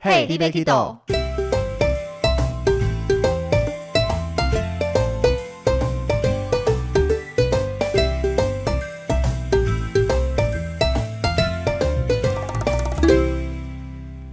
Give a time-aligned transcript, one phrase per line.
[0.00, 0.98] Hey dba Kido。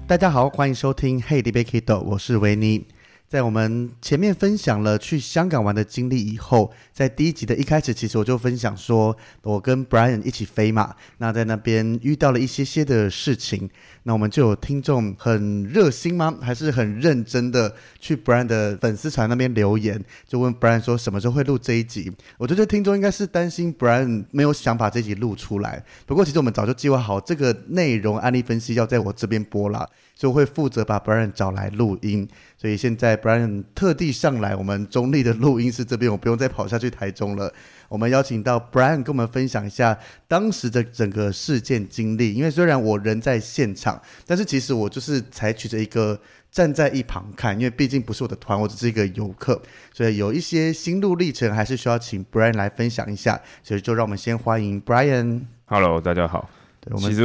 [0.07, 2.85] 大家好，欢迎收听 Hey，你别 Kido，我是维尼。
[3.27, 13.67] 在我们前面分享了去香港玩的经历以后，在第一集的一开始，其实我就分享说，我跟 Brian 一起飞嘛，那在那边遇到了一些些的事情，
[14.03, 16.37] 那我们就有听众很热心吗？
[16.39, 22.11] 还是很认真的去 Brian 的粉丝团那边留言，就问 Brian 说什么时候会录这一集？
[22.37, 29.89] 我觉得听众应该是担心 Brian 没有想把这集录出来，不过其实我们早就计划好这个内容案例分析要在我这边播了。
[30.15, 32.27] 就会负责把 Brian 找来录音，
[32.57, 37.53] 所以现在 Brian 特地上来我们中立的录音室这边，我不用再跑下去台中了。
[37.89, 42.33] 我们邀请到 Brian 跟我们分享一下当时的整个事件经历。
[42.33, 46.19] 因为虽然我人在现场，但是其实我就是采取着一个
[46.49, 49.61] 站在一旁看，因为毕竟不是我的团，我只是一个游客，
[49.93, 53.39] 所以有一些心路历程还是需要请 Brian 来分享一下。
[53.61, 55.41] 所以就让我们先欢迎 Brian。
[55.65, 56.49] Hello，大家好。
[56.91, 57.23] 我们其实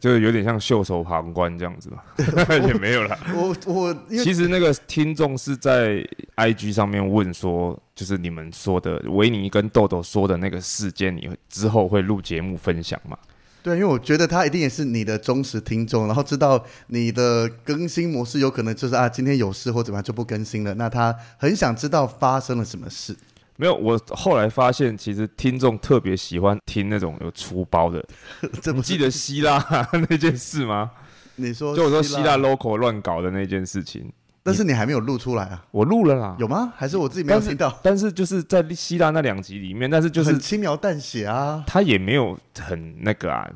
[0.00, 2.04] 就是有点像袖手旁观这样子吧，
[2.66, 3.18] 也没有啦。
[3.34, 6.02] 我我其实那个听众是在
[6.36, 13.18] IG 上面问说，就是你们说的维尼跟豆豆说的那个事件，你之后会录节目分享吗？
[13.62, 23.14] 对，因为我觉得他一定也是你的忠实听众，然后知道你的更新模式有可能就是啊，今天有事或怎么样就不更新了，那他很想知道发生了什么事。
[23.60, 28.02] 没有，我后来发现，其实听众特别喜欢听那种有粗包的。
[28.72, 29.58] 你记得希腊
[30.08, 30.92] 那件事吗？
[31.34, 34.12] 你说，就我说希腊 local 乱搞的那件事情，
[34.44, 35.64] 但是你还没有录出来啊？
[35.72, 36.36] 我录了啦。
[36.38, 36.72] 有吗？
[36.76, 37.76] 还是我自己没有听到？
[37.82, 43.50] 但是，就是在希腊那两集里面，但是就是很轻描淡写啊，他也没有很那个啊。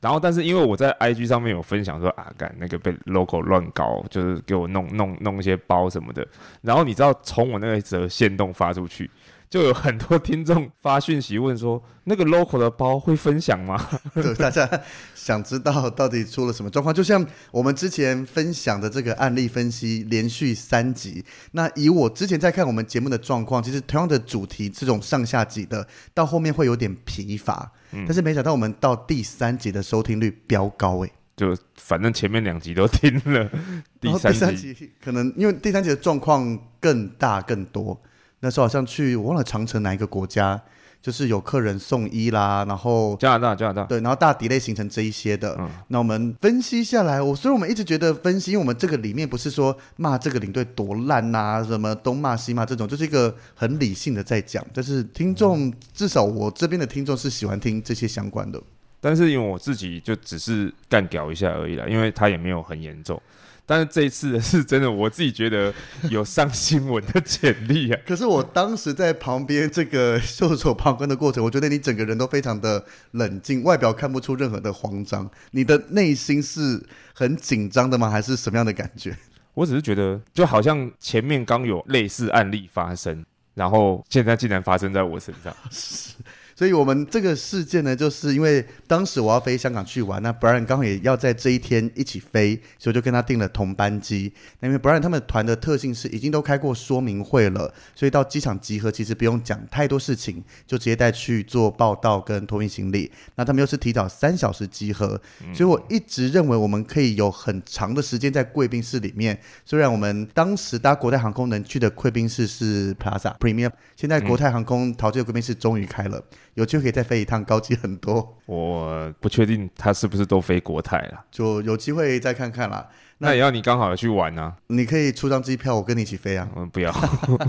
[0.00, 6.24] 然后，但是因为我在 IG 上面有分享说啊，干那个被 local 乱搞，就是给我弄弄弄一些包什么的。
[6.62, 9.10] 然后你知道，从我那个则线动发出去。
[9.50, 13.82] 就有很多听众发讯息问说，那个 local 的包会分享吗？
[14.14, 14.68] 对， 大家
[15.14, 16.94] 想知道到底出了什么状况？
[16.94, 21.24] 就像我们之前分享的这个案例分析，连续三集。
[21.52, 27.72] 那以我之前在看我们节目的状况，其实同样的主题，这种上下集的，到后面会有点疲乏。
[27.92, 33.50] 嗯，但是没想到我们到第三集的收听率飙高诶，就反正前面两集都听了，
[33.98, 37.98] 第三集可能因为第三集的状况更大更多。
[38.40, 40.60] 那时候好像去我忘了长城哪一个国家，
[41.02, 45.56] 就是有客人送医啦，然后加拿大加拿大对，然后大 delay 形成这一些的。
[45.58, 54.64] 嗯，那我们分析下来，我所以我们一直觉得分析，因为我们这个里面不是说骂这个领队多烂呐、啊，什么东骂西骂这种，就是一个很理性的在讲。
[54.72, 58.60] 但是听众、嗯、至少我这边的听众是喜欢听这些相关的。
[59.00, 63.20] 但是因为我自己就只是干屌一下而已啦，因为他也没有很严重。
[63.68, 65.70] 但是这一次是真的，我自己觉得
[66.08, 68.00] 有上新闻的潜力啊。
[68.08, 75.30] 可是我当时在旁边这个袖手旁观的过程，我觉得你整个人都非常的冷静，外表看不出任何的慌张。
[75.50, 78.08] 你的内心是很紧张的吗？
[78.08, 79.14] 还是什么样的感觉？
[79.52, 85.54] 我只是觉得，就好像前面刚有类似案例发生，然后现在竟然发生在我身上。
[86.58, 94.32] 所以，我们这个事件呢，就是因为当时我要飞香港去玩，那 Brian 刚好也要在这一天一起飞，所以我就跟他订了同班机。
[94.58, 103.08] 那因为 Brian 他们团的特性是已经都开过说明会了，所以到机场集合其实不用讲太多事情，就直接带去做报道跟托运行李。
[103.36, 105.10] 那他们又是提早三小时集合，
[105.54, 109.38] 所以我一直认为我们可以有很长的时间在贵宾室里面。
[109.64, 116.20] 虽然我们当时搭国泰航空能去的贵宾室是 Plaza Premium，现在国泰航空桃机的贵宾室终于开了。
[116.58, 118.36] 有机会可以再飞一趟，高级很多。
[118.46, 122.88] 我不确定他是不是都飞国泰了，就有机会再看看啦。
[123.20, 124.54] 那也要你刚好去玩啊！
[124.68, 126.48] 你可以出张机票，我跟你一起飞啊！
[126.54, 126.92] 嗯，不要。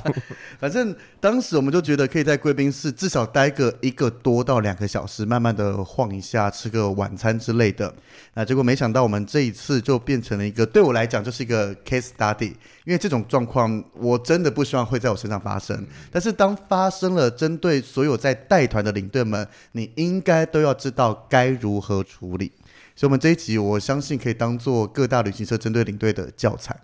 [0.59, 7.93] 反正当时我们就觉得可以在贵宾室至少待个一个多到两个小时，慢慢的晃一下，吃个晚餐之类的。
[8.33, 15.85] 那结果没想到我们这一次就变成了一个，对我来讲就是一个 case study，因为这种状况我真的不希望会在我身上发生。
[16.09, 22.51] 但是当发生了，针对所有在带团的领队们，你应该都要知道该如何处理。
[22.99, 26.77] 所以我们这一集我相信可以当做各大旅行社针对领队的教材。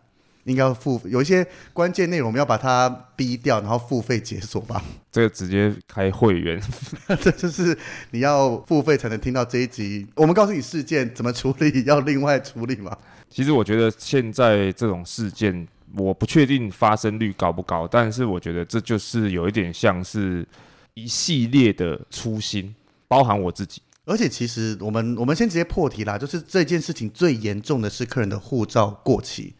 [0.46, 4.82] 应该要付有一些关键内容，我们要把它逼掉，然后付费解锁吧。
[5.12, 6.58] 这个直接开会员，
[7.20, 7.78] 这就是
[8.12, 10.08] 你要付费才能听到这一集。
[10.16, 12.98] 我们告诉你事件怎么处理，要另外处理吗？
[13.30, 15.68] 其实我觉得现在这种事件，
[15.98, 20.48] 我不确定发生率高不高，但是我觉得这就是有一点像是
[20.94, 22.74] 一系列的初心，
[23.10, 23.82] 包含我自己。
[24.06, 29.54] 而且其实我们我们先直接破题啦，就是这件事情最严重的是客人的护照过期。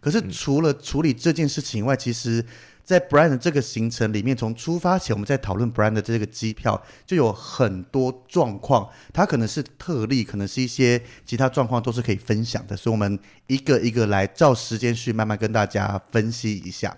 [0.00, 2.44] 可是除了处理这件事情以外，嗯、其实，
[2.82, 13.16] 在 Brian 的这个行程里面，从出发前我们在讨论 Brian 的这个机票，就有很多状况，它可能是特例，可能是一些其他状况都是可以分享的，所以我们
[13.46, 16.96] 一个一个来照时间序慢慢跟大家分析一下。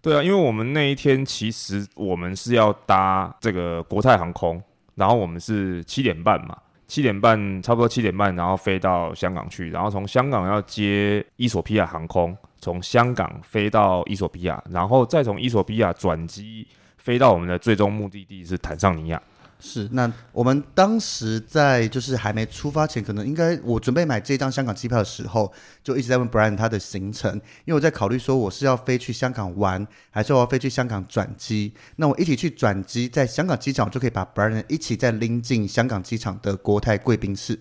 [0.00, 4.62] 对啊，因为我们那一天其实我们是要搭这个国泰航空，
[4.96, 6.58] 然后我们是七点半嘛。
[6.88, 16.64] 七点半，差不多七点半，然后飞到香港去，然后从香港要接伊索比亚航空，从香港飞到伊索比亚，然后再从伊索比亚转机
[16.96, 19.20] 飞到我们的最终目的地是坦桑尼亚。
[19.58, 25.50] 是，那我们当时在就是还没出发前，可能应该我准备买这张香港机票的时候，
[25.82, 31.72] 就一直在问 Brian 他的行程，因为我在考虑说我是要飞去香港玩，还是我要飞去香港转机。
[31.96, 37.58] 那我一起去转机，在香港机场就可以把 Brian 一起再拎进香港机场的国泰贵宾室。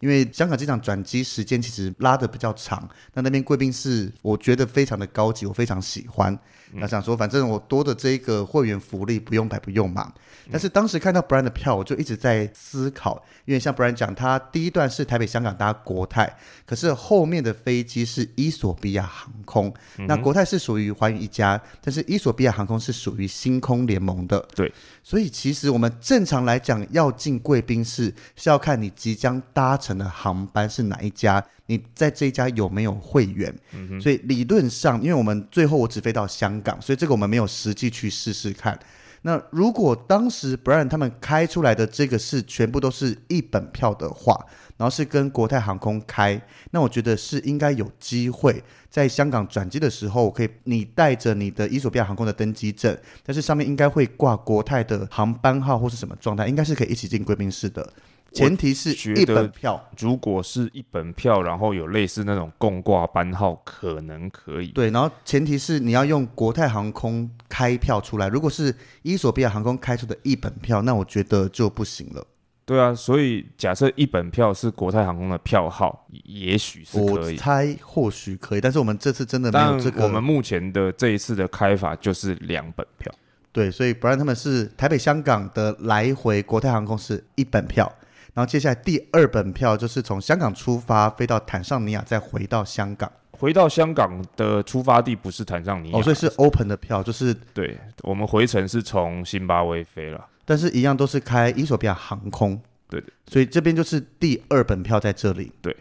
[0.00, 6.38] 因为香港机场转机时间其实拉得比较长，那那边贵宾室我觉得非常的高级，我非常喜欢。
[6.72, 10.12] 那想说，反正我多的这个会员福利不用白不用嘛。
[10.50, 16.34] 但是当时看到 Brian 的票，我就一直在思考，因为像 Brian 讲，他第一段是台北香港搭国泰，
[16.64, 19.72] 可是后面的飞机是伊索比亚航空。
[20.06, 24.40] 那国泰是属于寰宇一家，但是伊索比亚航空是属于星空联盟的。
[24.54, 24.72] 对，
[25.02, 31.44] 所以其实我们正常来讲要进贵宾室，是要看你即将搭乘的航班是哪一家。
[31.68, 33.54] 你在这一家有没有会员？
[33.72, 38.78] 嗯、所以理论上，因为我们最后我只飞到香港，所以这个我们没有实际去试试看。
[39.22, 57.92] 那如果当时 Brian 他们开出来的这个是全部都是一本票的话，然后是跟国泰航空开，那我觉得是应该有机会在香港转机的时候，我可以你带着你的伊索比亚航空的登机证，但是上面应该会挂国泰的航班号或是什么状态，应该是可以一起进贵宾室的。
[58.32, 64.68] 前提是一本票，如果是一本票，然后有类似那种共挂班号，可能可以。
[64.68, 72.24] 对，然后前提是你要用国泰航空开票出来，如果是伊索比亚航空开出的一本票，那我觉得就不行了。
[72.66, 77.08] 对啊，所以假设一本票是国泰航空的票号，也许是可以。
[77.08, 80.04] 我猜或许可以，但是我们这次真的没有这个。
[80.04, 83.10] 我们目前的这一次的开法就是两本票。
[83.52, 87.90] 对，所以不然他们是台北香港的来回，国泰航空是一本票。
[88.38, 93.10] 然后接下来第二本票就是从香港出发飞到坦桑尼亚，再回到香港。
[93.32, 105.76] 回到香港的出发地不是坦桑尼亚，哦，所以是 open 的票，就是对，我们回程是从辛巴威飞了，但是一样都是开伊索比亚航空，对的，所以这边就是第二本票在这里，对。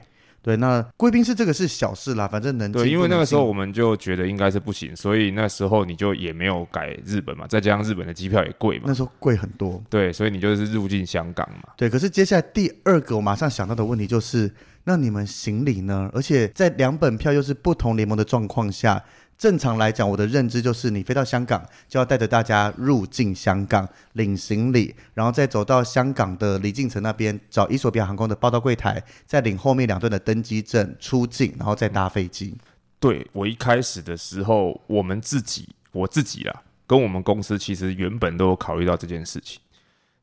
[0.48, 2.72] 对，那贵宾室这个是小事啦，反正能。
[2.72, 8.86] 对，因为那个时候我们就觉得应该是不行，所以那时候你就也没有改日本嘛，再加上日本的机票也贵嘛。
[8.88, 9.84] 那时候贵很多。
[9.90, 11.74] 对，所以你就是入境香港嘛。
[11.76, 14.50] 对，可是接下来第二个我马上想到的问题就是，
[14.86, 16.10] 那你们行李呢？
[16.14, 19.04] 而且在两本票又是不同联盟的状况下。
[19.38, 32.58] 正常来讲，我的认知就是你飞到香港就要带着大家入境香港领行李，然后再走到香港的离境城那边找伊索比亚航空的报到柜台，再领后面两段的登机证出境，然后再搭飞机。
[33.00, 39.60] 对，我一开始的时候，我们自己我自己啊，跟我们公司其实原本都有考虑到这件事情，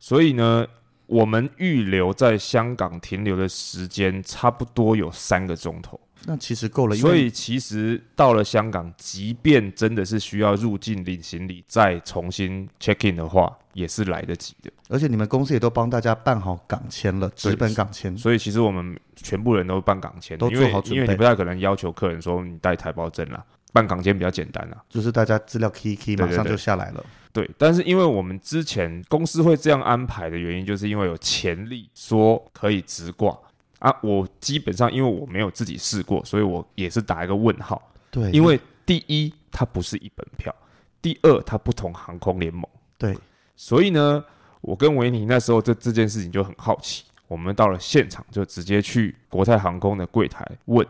[0.01, 0.67] 所以呢，
[1.07, 6.01] 我们预留在香港停留的时间差不多有三个钟头。
[6.27, 14.71] 那其实够了，所以其实到了香港，即便真的是需要入境领行李再重新 check in 的话，也是来得及的。
[14.89, 18.17] 而且你们公司也都帮大家办好港签了，直本港签。
[18.17, 20.97] 所以其实我们全部人都办港签，都做好准备。
[20.97, 27.05] 因为你不太可能要求客人说你带台胞证啦，办港签比较简单啦，就是大家资料 key key 马上就下来了。
[27.33, 33.37] 对，对，对，对，但是因为我们之前公司会这样安排的原因，就是因为有潜力说可以直挂。
[33.81, 37.83] 啊，我基本上因为我没有自己试过，所以我也是打一个问号。
[38.11, 40.55] 对，因为第一它不是一本票，
[41.03, 42.65] 第二它不同航空联盟。
[42.97, 43.17] 对，
[43.57, 44.25] 所以呢，
[44.61, 50.87] 我跟维尼那时候这这件事情就很好奇，我们到了现场就直接去国泰航空的柜台问。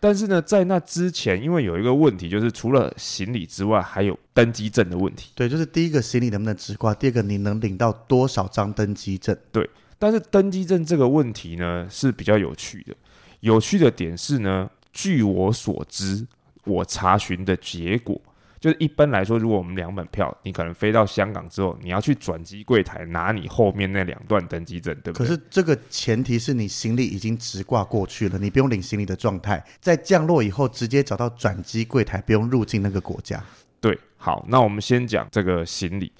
[0.00, 5.30] 但是呢，在那之前，因为有一个问题，就是除了行李之外，还有登机证的问题。
[5.34, 9.36] 对，就是第一个行李能不能直挂，第二个你能领到多少张登机证？
[9.52, 9.68] 对。
[10.02, 12.92] 但是登机证这个问题呢是比较有趣的。
[13.38, 16.26] 有趣的点是呢，据我所知，
[16.64, 18.20] 我查询的结果。
[18.58, 25.24] 就是一般来说，如果我们两本票，你可能飞到香港之后，你要去转机柜台拿你后面那两段登机证，对不对？
[25.24, 33.40] 可是这个前提是你行李已经直挂过去了，你不用领行李的状态，在降落以后直接找到转机柜台，不用入境那个国家。
[33.80, 36.10] 对，好，那我们先讲这个行李。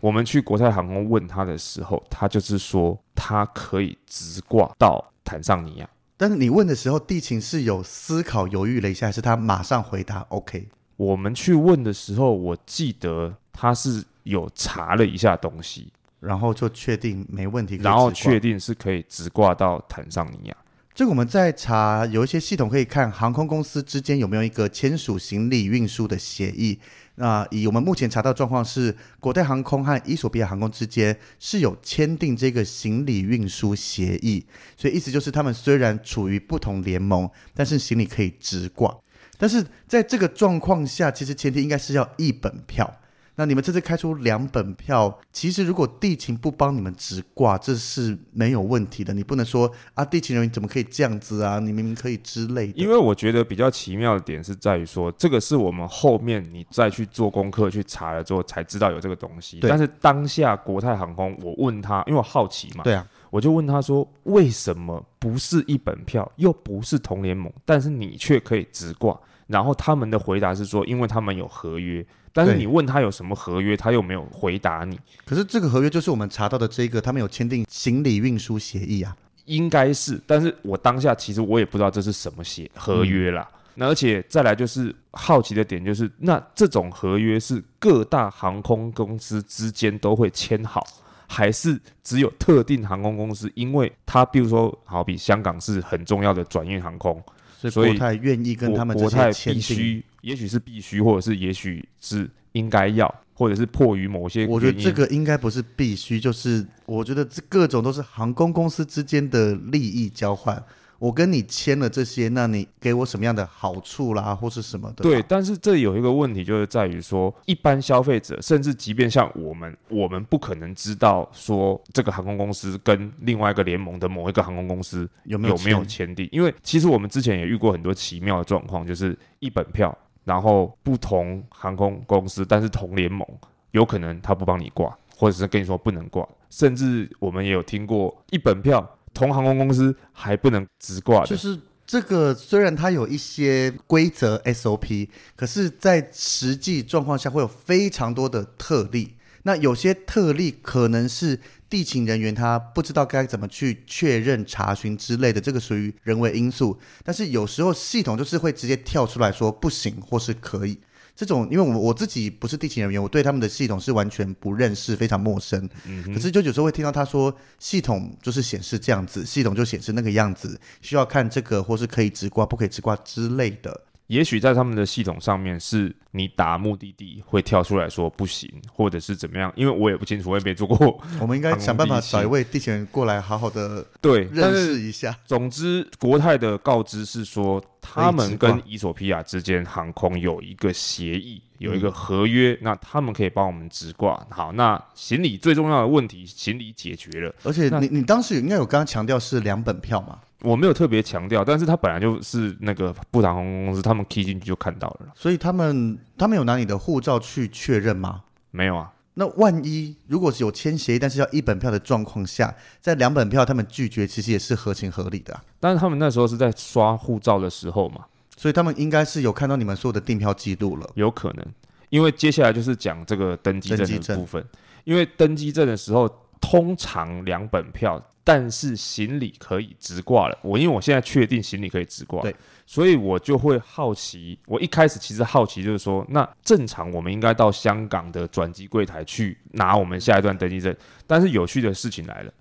[0.00, 5.88] 我们去国泰航空问他的时候，他就是说他可以直挂到坦桑尼亚。
[6.16, 10.68] 但是你问的时候，地勤是有思考犹豫了一下，还是他马上回答 OK？
[10.96, 20.56] 我们去问的时候，我记得他是有查了一下东西，然后就确定没问题，然后确定是可以直挂到坦桑尼亚。
[20.92, 26.78] 这个我们在查，有一些系统可以看航空公司之间有没有一个签署行李运输的协议。
[27.16, 34.44] 那以我们目前查到状况是，国泰航空和伊索比亚航空之间是有签订这个行李运输协议，
[34.76, 38.96] 所以意思就是他们虽然处于不同联盟，但是行李可以直挂。
[39.36, 42.99] 但是在这个状况下，其实前提应该是要一本票。
[43.40, 49.14] 那你们这次开出两本票，其实如果地勤不帮你们直挂，这是没有问题的。
[49.14, 51.58] 你不能说啊，地勤人员怎么可以这样子啊？
[51.58, 52.74] 你明明可以之类的。
[52.74, 59.60] 因为我觉得比较奇妙的点是在于说，这个是我们后面你再去做功课去查了之后才知道有这个东西。
[59.62, 69.18] 但是当下国泰航空，我问他，因为我好奇嘛，对啊，我就问他说，为什么不是一本票，又不是同联盟，但是你却可以直挂？
[69.46, 74.98] 然后他们的回答是说，因为他们有合约，但是你问他有什么合约，他又没有回答你。
[75.24, 80.20] 可是这个合约就是我们查到的这个，他们有签订行李运输协议啊，应该是。
[80.26, 83.48] 但是我当下其实我也不知道这是什么协合约啦。
[83.74, 90.86] 那、嗯、而且再来就是好奇的点就是，那这种合约是各大航空公司之间都会签好，
[91.26, 93.50] 还是只有特定航空公司？
[93.54, 97.22] 因为它比如说，好比香港是很重要的转运航空。
[97.68, 104.46] 所以国泰愿意跟他们国泰必须，也许是必须，或者是也许是应该要，或者是迫于某些。
[104.46, 110.62] 我觉得这个应该不是必须，就是我觉得这各种都是航空公司之间的利益交换。
[110.98, 115.02] 我跟你签了这些，那你给我什么样的好处啦，或是什么的？
[115.02, 129.96] 对，但是这有一个问题，就是在于说，一般消费者，甚至即便像我们，我们不可能知道说这个航空公司跟另外一个联盟的某一个航空公司有没有有没有签订，因为其实我们之前也遇过很多奇妙的状况，就是一本票，
[130.30, 133.26] 然后不同航空公司，但是同联盟，
[133.72, 138.96] 有可能他不帮你挂，或者是跟你说不能挂，甚至我们也有听过一本票。
[139.12, 142.32] 同航空公司还不能直挂，就是这个。
[142.32, 149.16] 虽然它有一些规则 SOP，可是，在实际状况下会有非常多的特例。
[149.42, 156.76] 那有些特例可能是地勤人员他不知道该怎么去确认、查询之类的，这个属于人为因素。
[157.04, 160.78] 但是有时候系统就是会直接跳出来说不行，或是可以。
[161.16, 165.68] 这种，因为我我自己不是地勤人员，我对他们的系统是完全不认识，非常陌生。
[165.84, 173.82] 嗯，可是就有时候会听到他说，系统就是显示这样子，系统就显示那个样子，需要看这个或是可以直挂，不可以直挂之类的。
[174.10, 179.52] 也许在他们的系统上面，是你打目的地会跳出来说不行，或者是怎么样？
[179.54, 181.00] 因为我也不清楚，我也没做过。
[181.22, 185.16] 我们应该想办法找一位地勤人过来，好好的对认识一下。
[185.24, 194.26] 总之，国泰的告知是说，他们跟伊索比亚之间航空有一个协议，有一个合约，嗯，那他们可以帮我们直挂。
[194.28, 197.32] 好，那行李最重要的问题，行李解决了。
[197.44, 200.18] 而且你你当时应该有刚刚强调是两本票嘛？
[200.42, 205.08] 我没有特别强调，但是他本来就是那个布达航空公司，他们 key 进去就看到了。
[205.14, 208.22] 所以他们他们有拿你的护照去确认吗？
[208.50, 208.92] 没有啊。
[209.14, 215.42] 那万一如果是有签协议，但是要一本票的状况下，在两本票他们拒绝，其实也是合情合理的啊。
[215.58, 218.06] 但是他们那时候是在刷护照的时候嘛，
[218.36, 220.88] 所以他们应该是有看到你们所有的订票记录了。
[220.94, 221.44] 有可能，
[221.90, 224.42] 因为接下来就是讲这个登机证的部分，
[224.84, 226.08] 因为登机证的时候
[226.40, 228.04] 通常两本票。
[228.22, 232.32] 但是行李可以直挂了，我因为我现在确定行李可以直挂，对，
[232.64, 234.38] 所以我就会好奇。
[234.46, 240.72] 我一开始其实好奇就是说，那正常我们应该到香港的转机柜台去拿我们下一段登机证。
[241.08, 242.32] 但是有趣的事情来了，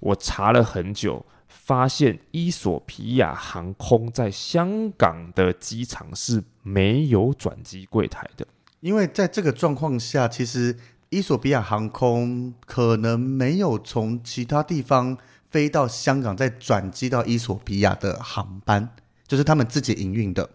[0.00, 8.46] 我查了很久，发现伊索皮亚航空在香港的机场是没有转机柜台的，
[8.80, 10.76] 因为在这个状况下，其实
[11.10, 15.18] 伊索比亚航空可能没有从其他地方。
[15.50, 18.88] 飞到香港再转机到伊索比亚的航班，
[19.26, 20.48] 就是他们自己营运的，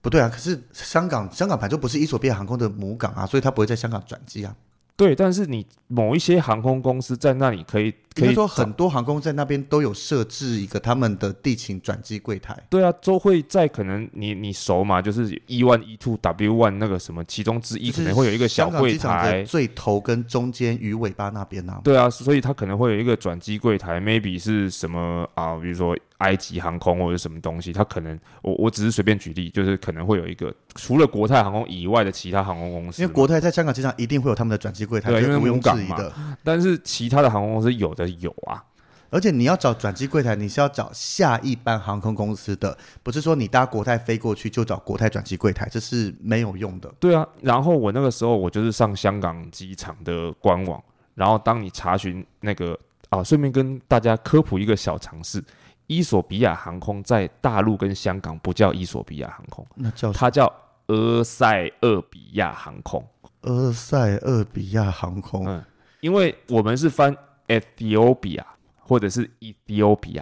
[0.00, 0.28] 不对啊？
[0.28, 4.54] 可是香港香港牌就不是伊索比亚航空的母港啊，所以他不会在香港转机啊。
[4.94, 12.56] 对，但是你某一些航空公司在那里可以可以说很多航空在那边都有设置一个他们的地勤转机柜台。
[12.68, 21.80] 对啊，都会在可能你你熟嘛，就是 E one E two W one 那个什么其中之一可能会有一个小柜台，最头跟中间鱼尾巴那边啊。
[21.84, 25.56] 对啊，所以它可能会有一个转机柜台，maybe 是什么啊？
[25.56, 35.96] 比如说埃及航空或者什么东西，它可能我我只是随便举例，就是可能会有一个除了国泰航空以外的其他航空公司，因为国泰在香港机场一定会有他们的转机柜台，对，因为不用母港嘛。
[36.42, 38.64] 但是其他的航空公司有的有啊。
[39.12, 46.88] 而且你要找转机柜台，你是要找下一班航空公司的，不是说你搭国泰飞过去就找国泰转机柜台，这是没有用的。
[47.00, 50.80] 对啊，然后我那个时候我就是上香港机场的官网，
[51.16, 52.78] 然后当你查询那个
[53.08, 55.42] 啊，顺便跟大家科普一个小常识：
[55.88, 60.52] 伊索比亚航空在大陆跟香港不叫伊索比亚航空，那叫它叫
[60.86, 63.04] 俄塞俄比亚航空。
[63.42, 65.64] 俄塞俄比亚航空，嗯，
[65.98, 67.12] 因为我们是翻
[67.50, 68.44] Ethiopia。
[68.82, 70.20] 或者是 Ethiopia，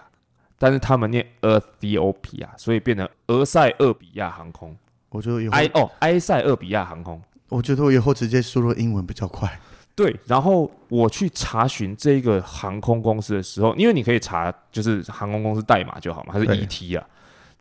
[0.58, 4.76] 但是他们念 Ethiopia，所以变成俄塞俄比亚航空。
[5.08, 7.18] 我觉得有埃哦埃塞俄比亚航空。
[7.48, 9.58] 我觉得我以后直接输入英文比较快。
[9.94, 17.08] 对，然后我去查询这个航空公司的时候，因为你可以查就是航空公司代码就好嘛，它是 ET 啊。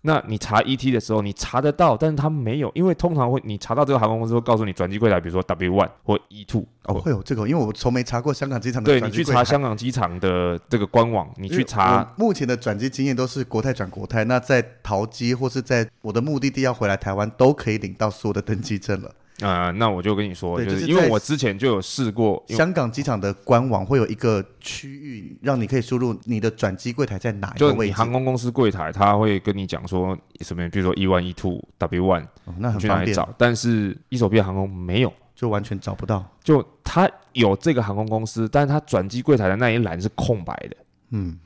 [0.04, 9.00] 那你查 ET 的时候，你查得到，但是他没有，因为通常会你查到这个航空公司会告诉你转机柜台，比如说 W one 或 E two 哦，会有这个，因为我从没查过香港机场的。
[9.00, 12.14] 对，你去查香港机场的这个官网，你去查。
[12.16, 19.12] 目前的转机经验都是国泰转国泰，那在桃机或是在我的目的地要回来台湾，都可以领到所有的登机证了。
[19.44, 27.78] 啊、呃，那我就跟你说，就是因为我之前就有试过，香港机场的官网会有一个区域，让你可以输入你的转机柜台在哪一个位置。
[27.78, 33.14] 就你航空公司柜台，他会跟你讲说什么，比如说 E one E two W one，哦，那很方便。
[33.14, 36.26] 找，但是伊索比亚航空没有，就完全找不到。
[36.44, 40.76] 就他有这个航空公司，但是他转机柜台的那一栏是空白的。
[41.12, 41.38] 嗯，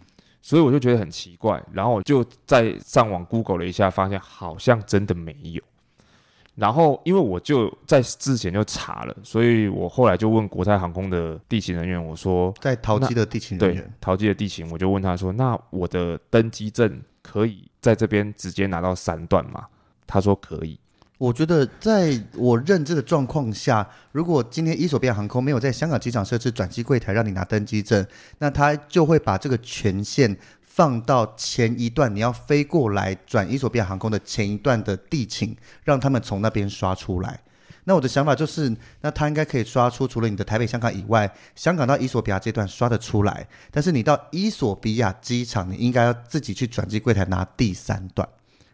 [0.42, 5.62] 所以我就觉得很奇怪，然后我就在上网 Google 了一下，发现好像真的没有。
[6.56, 19.66] 然后，因为我就在之前就查了，所以我后来就问国泰航空的地勤人员，我说在桃机的地勤人员，对，桃机的地勤，我就问他说，那我的登机证可以在这边直接拿到三段吗？
[20.06, 20.78] 他说可以。
[21.18, 28.06] 我觉得在我认知的状况下，如果今天伊索比亚航空没有在香港机场设置转机柜台让你拿登机证，
[28.40, 30.36] 那他就会把这个权限。
[30.74, 35.54] 放到前一段，你要飞过来转伊索比亚航空的前一段的地勤，
[35.84, 37.42] 让他们从那边刷出来。
[37.84, 43.46] 那我的想法就是，那他应该可以刷出除了你的台北、香港以外，香港到伊索比亚这段刷得出来。
[43.70, 48.28] 但是你到伊索比亚机场，你应该要自己去转机柜台拿第三段。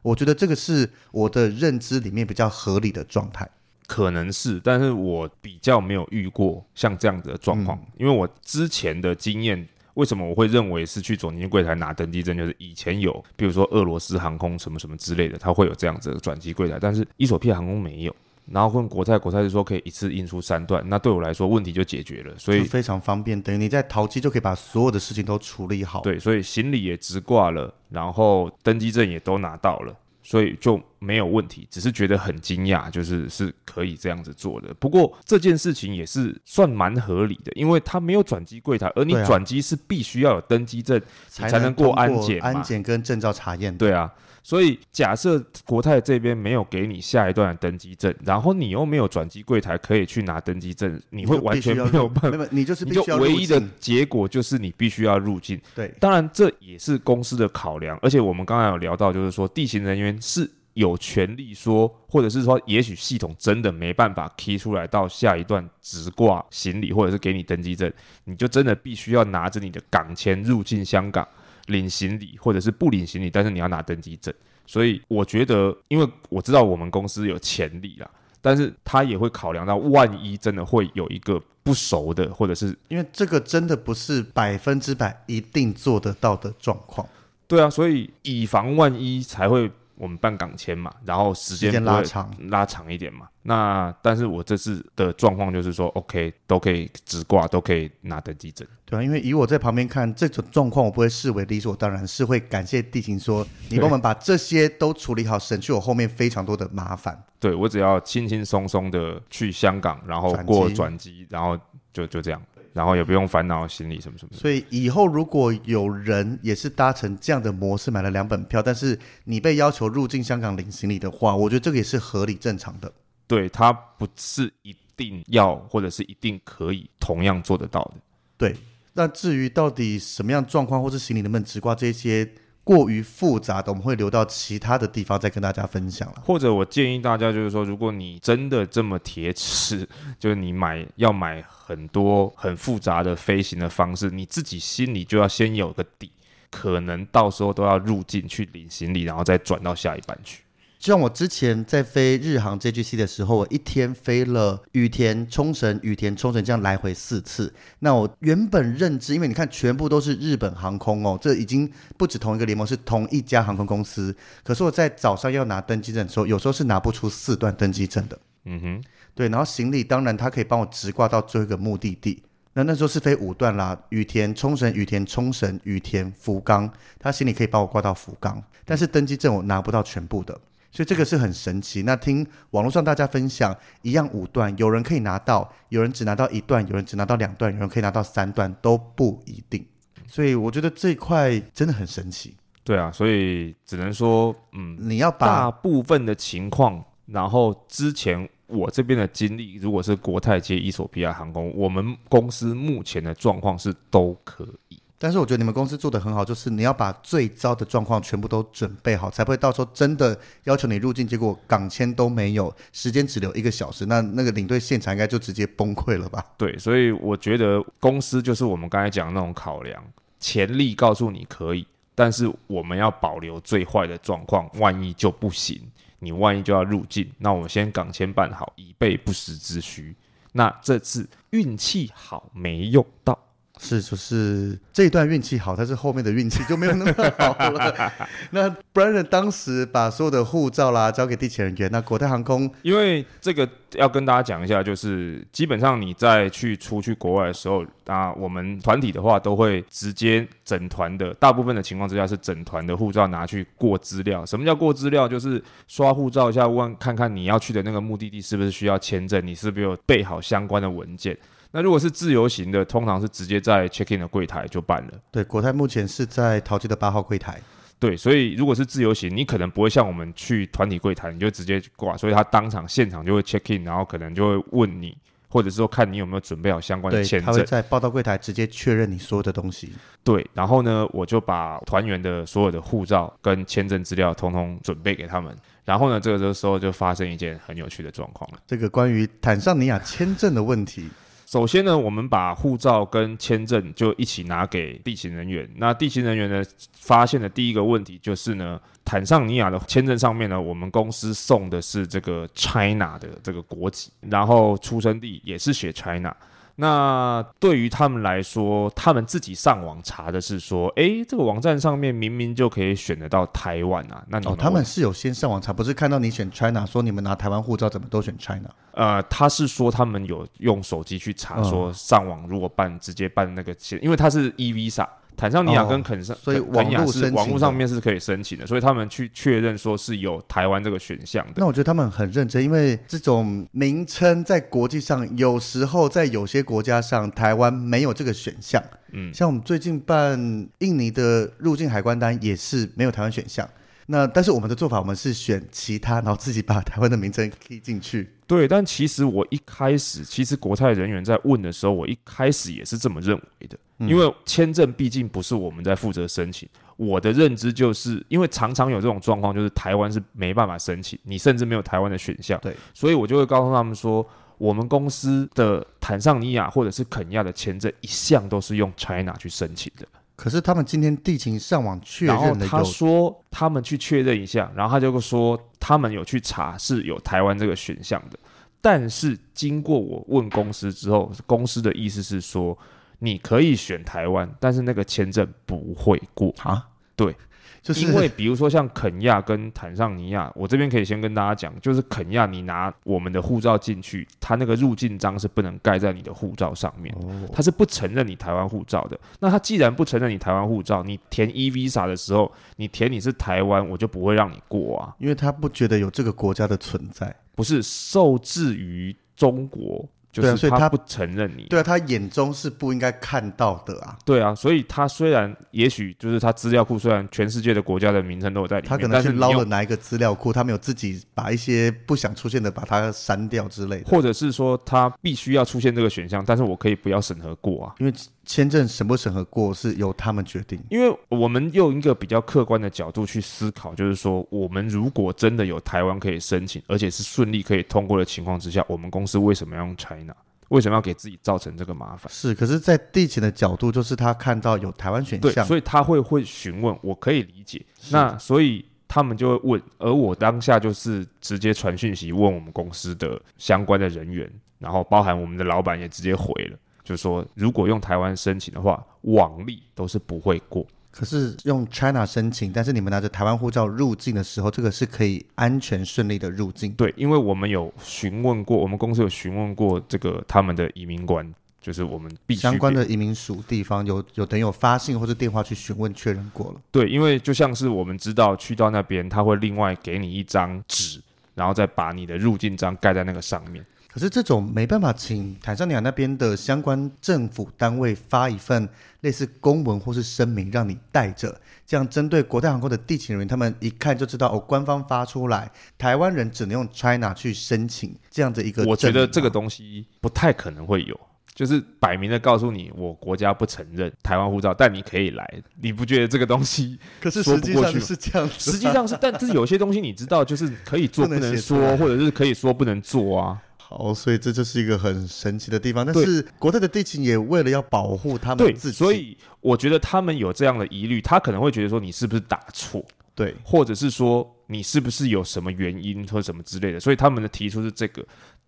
[0.03, 3.49] 我觉得这个是我的认知里面比较合理的状态。
[3.87, 9.67] 可能是，但是我比较没有遇过像这样子的状况，嗯、因为我之前的经验。
[9.97, 12.37] 为什么我会认为是去转机柜台拿登机证？
[12.37, 18.15] 就是以前有，比如说俄罗斯航空什么什么之类的，它会有这样子的转机柜台，但是伊索比亚航空没有。
[18.45, 26.01] 然后问国泰，国泰是说可以一次印出三段，那对我来说问题就解决了，所以非常方便，等于你在淘机就可以把所有的事情都处理好。
[26.01, 29.93] 对，所以行李也直挂了，然后登机证也都拿到了。
[30.29, 34.73] 所以就没有问题，只是觉得很惊讶，就是是可以这样子做的。
[34.73, 43.77] 不过这件事情也是算蛮合理的，因为他没有转机柜台，而你转机是必须要有登机证才能过安检，安检跟证照查验。
[43.77, 44.13] 对啊。
[44.47, 52.47] 所以，假设国泰这边没有给你下一段的登机证，然后你又没有转机柜台可以去拿登机证，你会完全没有办法。
[52.49, 55.59] 你就是你就唯一的结果就是你必须要入境。
[55.75, 57.99] 对，当然这也是公司的考量。
[58.01, 67.91] 而且我们刚才有聊到，就是说地勤人员是有权利说，或者是说，也许系统真的没办法 key 出来到下一段直挂行李，或者是给你登机证，
[68.23, 71.27] 你就真的必须要拿着你的港签入境香港。
[71.67, 74.33] 领行李或者是不领行李，但是你要拿登机证，
[74.65, 78.09] 所以我觉得，因为我知道我们公司有潜力啦，
[78.41, 87.07] 但是他也会考量到万一真的会有一个不熟的，或者是因为这个真的不是百分之百一定做得到的状况。
[87.47, 89.71] 对啊，所以以防万一才会。
[89.97, 93.27] 我们办港签嘛，然后时间拉长拉长一点嘛。
[93.43, 98.67] 那但是我这次的状况就是说，OK，都可以直挂，都可以拿登机证。
[98.85, 107.23] 对啊，因为以我在旁边看这种状况，我不会视为理所当然，是会感谢地勤说，你帮我们把这些都处理好，省去我后面非常多的麻烦。
[107.39, 111.57] 对，我只要轻轻松松的去香港，然后过转机，然后
[111.93, 112.41] 就就这样。
[112.77, 122.93] 然后也不用烦恼行李什么什么，所以以后如果有人也是搭乘这样的模式买了两本票，但是你被要求入境香港领行李的话，我觉得这个也是合理正常的。
[123.25, 127.93] 对，它不是一定要或者是一定可以同样做得到的。
[128.37, 128.55] 对，
[128.93, 132.29] 那至于到底什么样状况，或是行李能不能直挂这些
[132.67, 136.15] 过于复杂的，我们会留到其他的地方再跟大家分享了。
[136.25, 139.87] 或者我建议大家就是说，如果你真的这么铁齿，
[140.19, 146.11] 就是你买要买很多很复杂的飞行的方式，你自己心里就要先有个底，
[146.51, 150.43] 可能到时候都要入境去领行李，然后再转到下一班去。
[150.79, 157.51] 就像我之前在飞日航 JGC 的时候，我一天飞了羽田、冲绳、羽田、冲绳这样来回四次。
[157.79, 164.15] 那我原本认知，因为你看全部都是日本航空哦，这已经不止同一个联盟，是同一家航空公司。
[164.43, 168.19] 可是我在早上要拿登机证的时候，有时候是拿不出四段登机证的。
[168.45, 168.83] 嗯哼，
[169.15, 169.27] 对。
[169.29, 172.21] 然后行李当然他可以帮我直挂到最后一个目的地。
[172.53, 180.39] 那那时候是飞五段啦，羽田、冲绳、羽田、冲绳、羽田、福冈，他行李可以帮我挂到福冈，但是登机证我拿不到全部的。
[180.77, 181.81] 所以这个是很神奇。
[181.81, 189.65] 那听网络上大家分享，一样五段，有人可以拿到，有人只拿到一段，有人只拿到两段，有人可以拿到三段，都不一定。
[190.05, 192.35] 所以我觉得这一块真的很神奇。
[192.63, 204.79] 对啊，所以只能说，嗯，你要把大部分的情况，然后之前我这边的经历，如果是国泰接伊索比亚航空，我们公司目前的状况是都可以。
[204.99, 216.25] 但是我觉得你们公司做得很好，就是你要把最糟的状况全部都准备好，才不会到时候真的要求你入境，结果港签都没有，时间只留一个小时，那那个领队现场应该就直接崩溃了吧？
[216.35, 219.83] 对，所以我觉得公司就是我们刚才讲的那种考量，
[220.19, 225.61] 潜力告诉你可以，但是我们要保留最坏的状况，万一就不行，
[225.99, 229.95] 你万一就要入境，那我们先港签办好，以备不时之需。
[230.31, 233.26] 那这次运气好没用到。
[233.59, 237.91] 是，就是这一段运气好，但是后面的运气就没有那么好了。
[238.31, 254.25] 那 Brandon 当时把所有的护照啦交给地勤人员，那国泰航空，因为这个要跟大家讲一下，就是基本上你在去出去国外的时候，啊，我们团体的话都会直接整团的，大部分的情况之下是整团的护照拿去过资料。
[254.25, 255.07] 什么叫过资料？
[255.07, 261.17] 就是刷护照一下，问看看你要去的那个目的地是不是需要签证，你是不是有备好相关的文件。
[261.57, 264.93] 那如果是自由行的，通常是直接在 check in 的柜台就办了。
[265.09, 267.41] 对，国泰目前是在桃机的八号柜台。
[267.79, 274.95] 对，所以如果是自由行，你可能不会像我们去团体柜台，你就直接挂，所以他当场现场就会 check in，然后可能就会问你，
[275.29, 277.25] 或者是说看你有没有准备好相关的签证。
[277.25, 279.73] 他会在报到柜台直接确认你所有的东西。
[280.03, 285.35] 对，然后呢，我就把团员的所有的护照跟签证资料通通准备给他们。
[285.65, 288.37] 然后呢，这个时候就发生一件很有趣的状况了。
[288.45, 290.87] 这个关于坦桑尼亚签证的问题。
[291.27, 295.45] 首先呢，我们把护照跟签证就一起拿给地勤人员。
[295.57, 306.15] 那地勤人员呢，发现的第一个问题就是呢，坦桑尼亚的签证上面呢，我们公司送的是这个 China 的这个国籍，然后出生地也是写 China。
[306.59, 314.03] 那对于他们来说，他们自己上网查的是说，哎，这个网站上面明明就可以选得到台湾啊。
[314.09, 318.49] 那哦，他们是有先上网查，不是看到你选 China，说你们拿台湾护照怎么都选 China？
[318.71, 324.87] 呃，他是说他们有用手机去查，说上网如果办直接办那个签，因为他是 e-visa。
[325.17, 331.33] 坦桑尼亚跟肯上，哦、所以网络是网络上面是可以申请的，所以他们去确认说是有台湾这个选项的。
[331.37, 338.63] 那我觉得他们很认真，因为这种名称在国际上，有时候在有些国家上，台湾没有这个选项。
[338.91, 340.17] 嗯，像我们最近办
[340.59, 343.49] 印尼的入境海关单也是没有台湾选项。
[343.87, 348.09] 那但是我们的做法，我们是选其他，然后自己把台湾的名称 key 进去。
[348.27, 353.57] 对，但其实我一开始，其实国泰人员在问的时候，我一开始也是这么认为的。
[353.79, 364.03] 因为签证毕竟不是我们在负责申请，我的认知就是因为常常有这种状况，就是台湾是没办法申请，你甚至没有台湾的选项，对，所以我就会告诉他们说，
[364.39, 369.87] 我们公司的坦桑尼亚或者是肯尼亚的签证一向都是用 China 去申请的。
[370.15, 378.17] 可是他们今天地勤上网确认了，然后他说他们去确认一下，然后他就说他们有去查是有台湾这个选项的，
[378.59, 382.57] 但是经过我问公司之后，公司的意思是说。
[382.99, 386.67] 你可以选台湾，但是那个签证不会过啊。
[386.95, 387.15] 对，
[387.61, 396.91] 就是因为比如说像肯亚跟坦桑尼亚，我这边可以先跟大家讲，就是肯亚你拿我们的护照进去，他那个入境章是不能盖在你的护照上面，
[397.31, 398.99] 他是不承认你台湾护照的。
[399.19, 409.87] 那他既然不承认你台湾护照，你填 e visa 的时候，你填你是台湾，我就不会让你过啊，因为他不觉得有这个国家的存在，不是受制于中国。
[410.21, 411.43] 对啊，所以他不承认你。
[411.49, 413.97] 对啊，他眼中是不应该看到的啊。
[414.05, 427.93] 对啊，所以他虽然也许就是他资料库，虽然全世界的国家的名称都有在里面，他可能去捞了哪一个资料库，他没有自己把一些不想出现的把它删掉之类的，或者是说他必须要出现这个选项，但是我可以不要审核过啊，因为
[428.27, 430.59] 签证审不审核过是由他们决定？
[430.69, 440.13] 因为我们用一个比较客观的角度去思考，就是说，我们如果真的有台湾可以申请，而且是顺利可以通过的情况之下，我们公司为什么要用 China？
[440.49, 442.09] 为什么要给自己造成这个麻烦？
[442.09, 447.65] 是，可是，在地勤的角度，就是他看到有台湾选项，对，所以他会会询问，我可以理解。
[447.91, 456.57] 那所以他们就会问，而我当下就是直接传讯息问我们公司的相关的人员，然后包含我们的老板也直接回了，
[456.87, 460.65] 就是说如果用台湾申请的话，往例都是不会过。
[460.89, 466.71] 可是用 China 申请，但是你们拿着台湾护照入境的时候，这个是可以安全顺利的入境。
[466.71, 476.61] 对，因为我们有询问过，我们公司有询问过这个他们的移民官，就是我们必须相关的移民署地方有有等于有发信或者电话去询问确认过了。
[476.71, 481.01] 对，因为就像是我们知道去到那边，他会另外给你一张纸，
[481.35, 483.63] 然后再把你的入境章盖在那个上面。
[483.97, 488.69] 可是这种没办法请坦桑尼亚那边的相关政府单位发一份
[489.01, 498.63] 类似公文或是声明，让你带着，这样针对国泰航空的地勤人员，他们一看就知道哦，官方发出来，台湾人只能用 China 去申请这样的一个。
[498.65, 500.99] 我觉得这个东西不太可能会有，
[501.33, 505.27] 就是摆明的告诉你，我国家不承认台湾护照，但你可以来，
[505.59, 506.77] 你不觉得这个东西？
[507.01, 513.41] 可是实际上是这样，实际上是，但是有些东西你知道，就是可以做不能说，能或者是可以说不能做啊。
[513.69, 515.85] 好，所以这就是一个很神奇的地方。
[515.85, 522.81] 但是国泰的地勤也为了要保护他们自己，所以我觉得他们有这样的疑虑，他可能会觉得说你是不是打错，
[523.13, 526.79] 对，或者是说你是不是有什么原因或什么之类的。
[526.79, 528.01] 所以他们的提出是这个。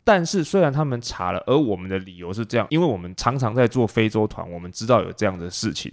[0.05, 5.91] 但是虽然他们查了，而我们的理由是这样，因为我们常常在做非洲团，我们知道有这样的事情，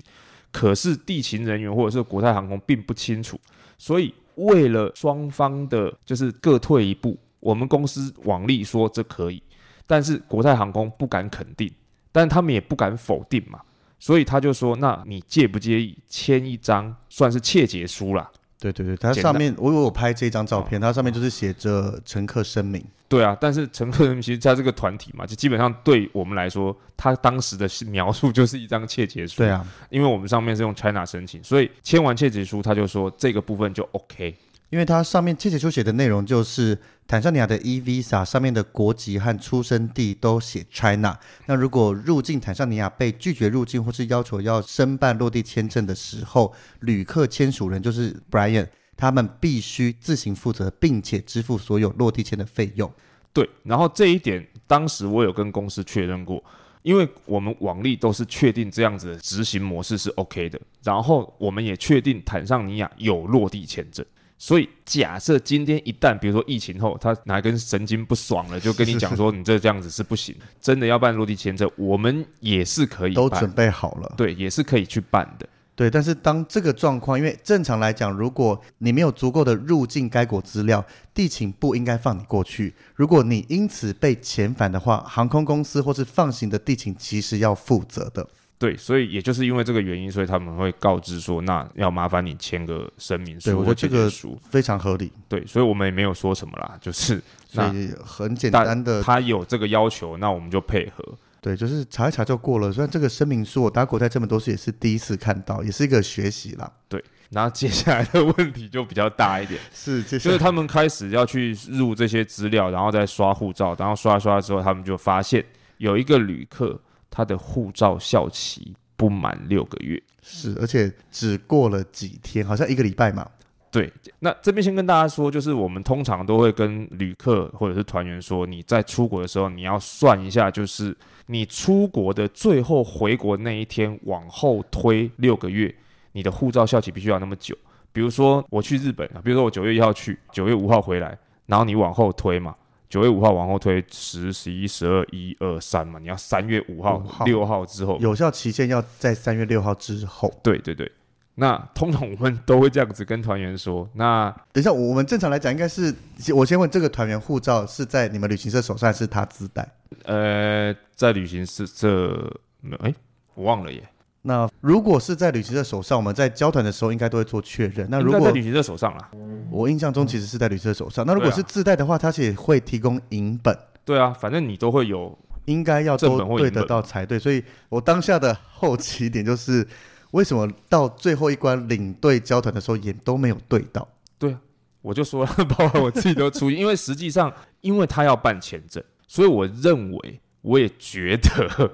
[0.53, 3.37] 可是地勤人员或者是国泰航空并不清楚，
[3.77, 7.19] 所以为了双方的，就是各退一步。
[7.41, 9.43] 我们公司往例说这可以，
[9.87, 11.71] 但是国泰航空不敢肯定，
[12.13, 13.61] 但他们也不敢否定嘛，
[13.99, 22.83] 所以他就说：“那你介不介意签一张算是切结书啦？”对对对，它上面我有拍这张照片，它上面就是写着乘客声明。
[23.07, 29.37] 对啊，但是乘客声明其实在这个团体嘛，就基本上对我们来说，他当时的描述就是一张切结书。
[29.37, 34.35] 对啊，因为我们上面是用 China 申请，所以签完切结书，他就说这个部分就 OK。
[34.71, 36.77] 因为它上面切结书写的内容就是
[37.09, 41.17] 坦桑尼亚的 e-visa 上面的国籍和出生地都写 China。
[41.47, 48.67] 那如果入境坦桑尼亚被拒绝入境或是要求要申办落地签证的时候，旅客签署人就是 Brian，
[48.97, 52.93] 他们必须自行负责，并且支付所有落地签的费用。
[53.33, 56.43] 对，然后这一点当时我有跟公司确认过，
[56.83, 64.05] 因为我们往例都是确定这样子的执行模式是 OK 的，然后我们也确定坦桑尼亚有落地签证。
[64.39, 75.91] 所以，假设今天一旦，比如说疫情后，他哪根神经不爽了，就跟你讲说，你这这样子是不行， 真的要办落地签证，我们也是可以都准备好了，对，也是可以去办的，对。
[75.91, 82.75] 但是当这个状况，因为正常来讲，如果你没有足够的入境该国资料，地勤不应该放你过去。
[82.95, 88.29] 如果你因此被遣返的话，航空公司或是放行的地勤其实要负责的。
[88.59, 93.51] 对，所以也就是因为这个原因，所以他们会告知说，那要麻烦你签个声明书。
[93.51, 95.13] 对，我觉得这个书非常合理。
[95.29, 101.05] 对，所以我们也没有说什么啦，就是所以很简单的，他有这个要求，那我们就配合。
[101.43, 102.73] 对，就是查一查就过了。
[102.73, 106.73] 虽然这个声明书我打国泰这么多次也是第一次看到，也是一个学习啦。
[106.89, 115.45] 对，然后接下来的问题就比较大一点，是就是他们开始要去入这些资料，然后再刷护照，然后刷刷之后，他们就发现
[115.77, 116.81] 有一个旅客。
[117.11, 123.29] 他的护照效期不满六个月，是，而且只过了几天，好像一个礼拜嘛。
[123.71, 135.75] 对，那这边先跟大家说，就是我们通常都会跟旅客或者是团员说，你在出国的时候，你要算一下，就是你出国的最后回国那一天往后推六个月，
[136.13, 137.55] 你的护照效期必须要那么久。
[137.93, 142.55] 比如说我去日本啊，比如说我九月一号去，九月五号回来，然后你往后推嘛。
[142.89, 150.33] 九月五号往后推十、十一、十二、一二三嘛，你要三月五号、六号之后，有效期限要在三月六号之后。
[150.43, 150.91] 对对对，
[151.35, 153.89] 那通常我们都会这样子跟团员说。
[153.95, 155.95] 那等一下，我们正常来讲应该是，
[156.35, 159.69] 我先问这个团员护照是在你们旅行社手上，还是他自带？
[160.05, 162.33] 呃，在旅行社这
[162.81, 162.95] 哎，
[163.35, 163.83] 我忘了耶。
[164.27, 167.87] 那如果是在旅行社手上，我们在交团的时候应该都会做确认。
[167.89, 169.11] 那如果在旅行社手上啦，
[169.53, 171.07] 我印象中其实是在旅行社手上。
[171.07, 173.57] 那如果是自带的话，它其实会提供影本。
[173.85, 177.19] 对啊，反正你都会有，应该要都对得到才对。
[177.19, 179.65] 所以我当下的好奇点就是，
[180.11, 183.87] 为什么到最后一关领队交团的时候也都没有对到？
[184.19, 184.41] 对啊，
[184.83, 191.71] 我就说了，包括我自己都出 因为实际上，因为他要办签证，所以我认为，我也觉得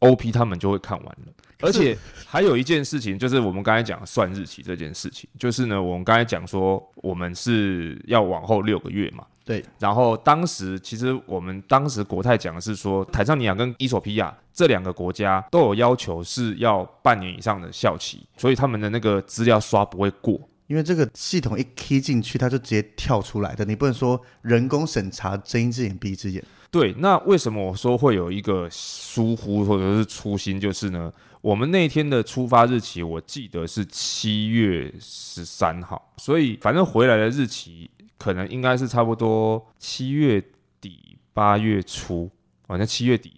[0.00, 1.32] OP 他们就会看完了。
[1.60, 9.24] 而且还有一件事情，就是我们刚才讲算日期这件事情，就是呢，我们刚才讲说我们是要往后六个月嘛。
[9.46, 26.42] 对，然后当时其实我们当时国泰讲的是说，坦桑尼亚跟伊索比亚这两个国家都有要求是要半年以上的效期，所以他们的那个资料刷不会过，因为这个系统一 key 进去，它就直接跳出来的，你不能说人工审查睁一只眼闭一只眼。
[26.70, 30.58] 对，那为什么我说会有一个疏忽或者是粗心？
[30.58, 31.12] 就是呢，
[31.44, 37.90] 我们那天的出发日期我记得是七月十三号，所以反正回来的日期。
[38.16, 40.42] 可能应该是差不多七月
[40.80, 42.30] 底八月初，
[42.66, 43.34] 反正七月底，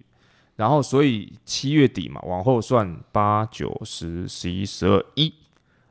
[0.54, 5.34] 然后所以七月底嘛，往后算八九十十一十二一，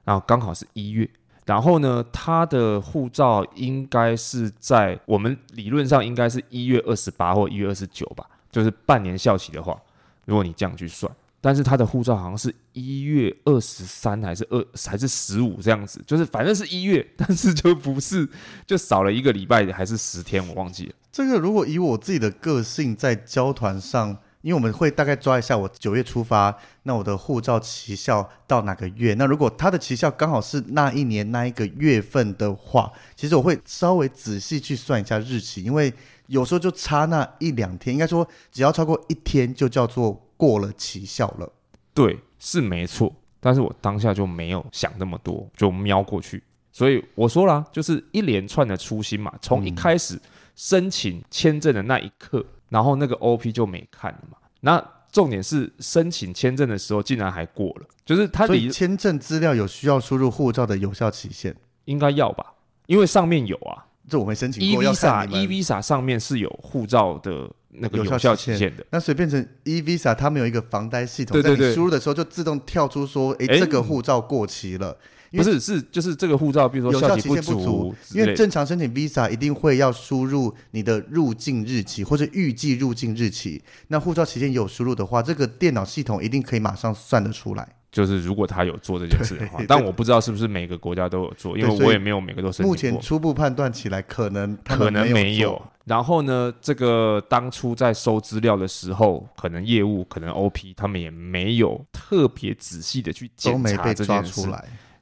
[0.05, 1.09] 然后刚好是一月。
[1.45, 9.77] 然后呢，他的护照应该是在我们理论上应该是一月二十八或一月二十九吧，就是半年效期的话，
[10.25, 11.11] 如果你这样去算。
[11.45, 18.27] 但是他的护照好像是一月二十三还是二还是十五这样子，就是反正是一月， 但是就不是
[18.65, 20.93] 就少了一个礼拜还是十天，我忘记了。
[21.11, 24.09] 这个如果以我自己的个性在交团上，
[24.41, 29.13] 因为我们会大概抓一下，我九月出发，那我的护照期效到哪个月？
[29.13, 35.93] 那如果他的期效刚好是那一年那一个月份的话，其实我会稍微仔细去算一下日期，因为
[36.25, 40.24] 有时候就差那一两天，应该说只要超过一天就叫做。
[40.37, 41.51] 过了期效了，
[41.93, 50.19] 对，是没错，但是我当下就没有想那么多，就瞄过去，所以我说啦，就是一连串的初心嘛，从一开始
[50.55, 62.53] 申请签证的那一刻，嗯、然后那个 OP 就没看了嘛，那重点是申请签证的时候竟然还过了，就是他所以签证资料有需要输入护照的有效期限，应该要吧，
[62.87, 67.49] 因为上面有啊，这我没申请过，E-Visa E-Visa 上面是有护照的。
[67.79, 74.97] 那个有效期限的，那所以变成 e-visa，它没有一个防呆系统，对对对，在你输入的时候就自动跳出说，哎、欸，这个护照过期了。
[75.31, 83.61] 不是，是就是这个护照，比如说效期不足，因为正常申请 visa 一定会要输入你的入境日期或者预计入境日期。
[83.89, 87.67] 那护照期间有输入的话，这个电脑系统一定可以马上算得出来。
[87.95, 92.69] 就是如果他有做这件事的话，但 我不知道是不是每个国家都有做，因为我也没有每个都申请过。
[92.71, 95.61] 目前初步判断起来，可能可能没有。
[95.85, 104.45] 然后呢，这个当初在收资料的时候，可能业务可能 OP 他们也没有特别仔细的去检查这件事，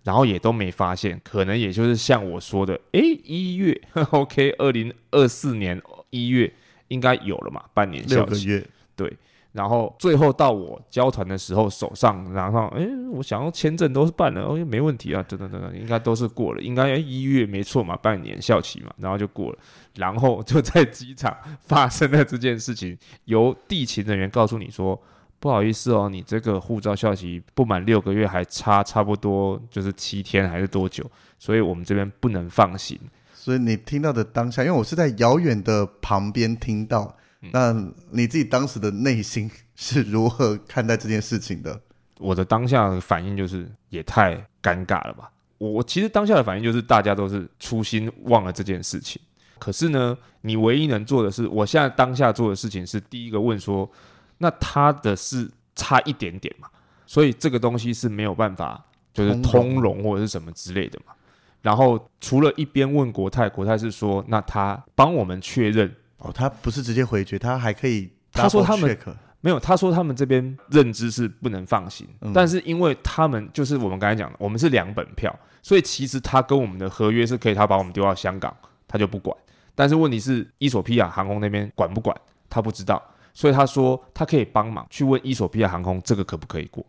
[0.04, 6.54] 然后也都没发现，可能也就是像我说的，哎，一月，OK，二零二四年一月
[6.90, 8.64] 应该有了嘛，半年六个月，
[8.96, 9.12] 对。
[9.54, 19.58] 然后最后到我交团的时候，手上然后哎，我想要签证都是办了，哦，没问题啊，等等等等，应该都是过了，应该一月没错嘛，半年效期嘛，然后就过了，
[19.96, 25.00] 然后就在机场发生了这件事情，由地勤人员告诉你说，
[25.40, 31.04] 不好意思哦，你这个护照效期不满六个月，还差差不多就是七天还是多久，
[31.38, 33.00] 所以我们这边不能放行。
[33.36, 37.16] 所以你听到的当下，因为我是在遥远的旁边听到。
[37.52, 37.74] 那
[38.12, 41.82] 你自己当时的内心是如何看待这件事情的？
[42.20, 45.30] 我的当下的反应就是也太尴尬了吧。
[45.58, 49.22] 我我其实当下的反应就是大家都是粗心忘了这件事情。
[49.60, 53.90] 可是呢，你唯一能做的是，我现在当下做的事情是第一个问说，
[54.38, 56.70] 那他的是差一点点嘛？
[57.06, 58.82] 所以这个东西是没有办法
[59.14, 61.14] 就是通融或者是什么之类的嘛。
[61.62, 65.94] 然后除了一边问国泰，国泰是说，那他帮我们确认。
[66.24, 68.12] 哦，他不是直接回绝，他还可以。
[68.32, 68.98] 他说他们
[69.42, 78.56] 没有，他说他们这边认知是不能放行，嗯、但是因为他们就是我们刚才讲的，我们是两本票，所以其实他跟我们的合约是可以，他把我们丢到香港，
[78.88, 79.38] 他就不管。
[79.76, 82.16] 但是问题是，伊索比亚航空那边管不管，
[82.50, 83.00] 他不知道，
[83.34, 86.84] 所以他说他可以帮忙去问伊索比亚航空，这个可不可以过？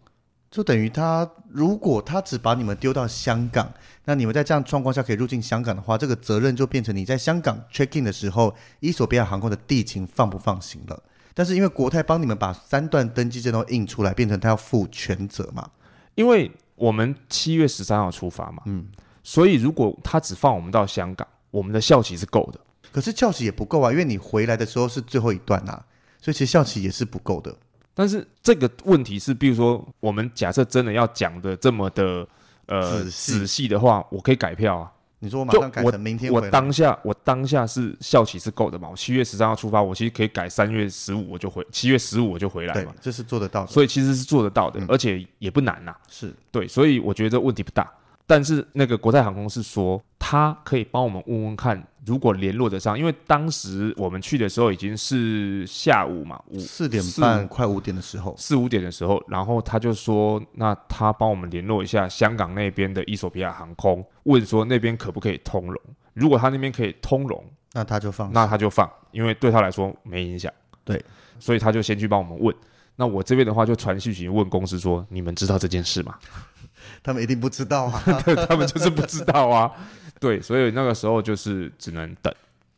[0.55, 3.69] 就等于他，如果他只把你们丢到香港，
[4.05, 11.03] 那你们在这样状况下可以入境香港的话，这个责任就变成你在香港 check in 的时候，伊索比亚航空的地勤放不放行了。
[11.35, 15.69] 但是因为国泰帮你们把三段登机证都印出来，变成他要负全责嘛。
[16.15, 18.87] 因为我们七月十三号出发嘛，嗯，
[19.25, 22.61] 所以如果他只放我们到香港，我们的效期是够的。
[22.93, 25.85] 可是效期也不够啊，因为你回来的时候是最后一段啊，
[26.21, 27.53] 所以其实效期也是不够的。
[27.95, 32.27] 但是这个问题是，比如说我们假设真的要讲的这么的
[32.67, 34.91] 呃仔细，的话，我可以改票啊。
[35.21, 36.47] 你说我马上改成明天回来。
[36.47, 38.91] 我当下我当下是效期是够的嘛？
[38.91, 42.93] 我七月十三号出发，我其实可以改三月十五我就回，七月十五我就回来嘛。
[43.01, 45.99] 这是做得到的，所以其实是做得到的，嗯、而且也不难呐、啊。
[46.11, 47.91] 是对，所以我觉得这问题不大。
[48.27, 65.81] 但是那个国泰航空是说，他可以帮我们问问看，如果联络得上，因为当时我们去的时候已经是下午嘛，五四点半快五点的时候，四五点的时候，然后他就说，那他帮我们联络一下香港那边的伊索比亚航空，问说那边可不可以通融，
[66.13, 67.43] 如果他那边可以通融，
[67.73, 70.53] 那他就放，那他就放，因为对他来说没影响，
[70.85, 71.03] 对，
[71.39, 72.55] 所以他就先去帮我们问。
[72.97, 76.15] 那我这边的话就传讯息问公司说，你们知道这件事吗？
[77.03, 78.03] 他们一定不知道啊，
[78.47, 79.73] 他们就是不知道啊，
[80.25, 82.33] 对，所以那个时候就是只能等，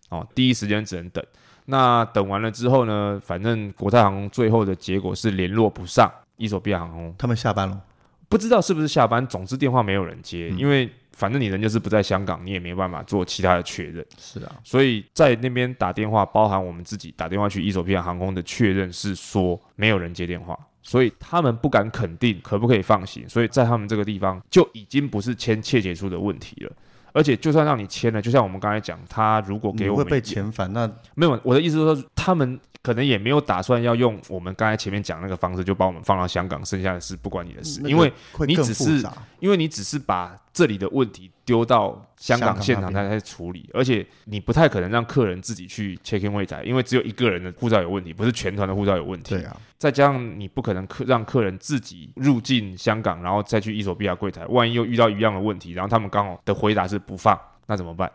[0.08, 1.24] 哦，第一时间只能等。
[1.66, 7.80] 那等完了之后呢，反正国泰航空最后的结果是联络不上伊索比亚航空，他们下班了，
[8.28, 14.04] 不知道是不是下班，总之电话没有人接，嗯、因为反正你人就是不在香港，你也没办法做其他的确认。
[14.18, 20.58] 是啊，所以在那边打电话，包含我们自己打电话去伊索比亚航空的确认是说没有人接电话。
[20.82, 26.70] 所以他们不敢肯定可不可以放行，所以在他们这个地方就已经不是签切结书的问题了，
[27.16, 32.60] 而且就算让你签了，就像我们刚才讲，他如果给我们会被遣返，那没有，我的意思是说他们。
[32.86, 38.12] 可能也没有打算要用我们刚才前面讲那个方式，就把我们放到香港，剩下的事不关你的事，因为
[38.46, 39.04] 你只是
[39.40, 49.34] 因为你只是把这里的问题丢到香港现场再来处理，而且你不太可能让客人自己去 check in 柜台，因为只有一个人的护照有问题，不是全团的护照有问题。
[49.34, 58.08] 对啊，再加上你不可能客让客人自己入境香港，然后再去伊索比亚柜台，万一又遇到一样的问题，然后他们刚好的回答是不放，那怎么办？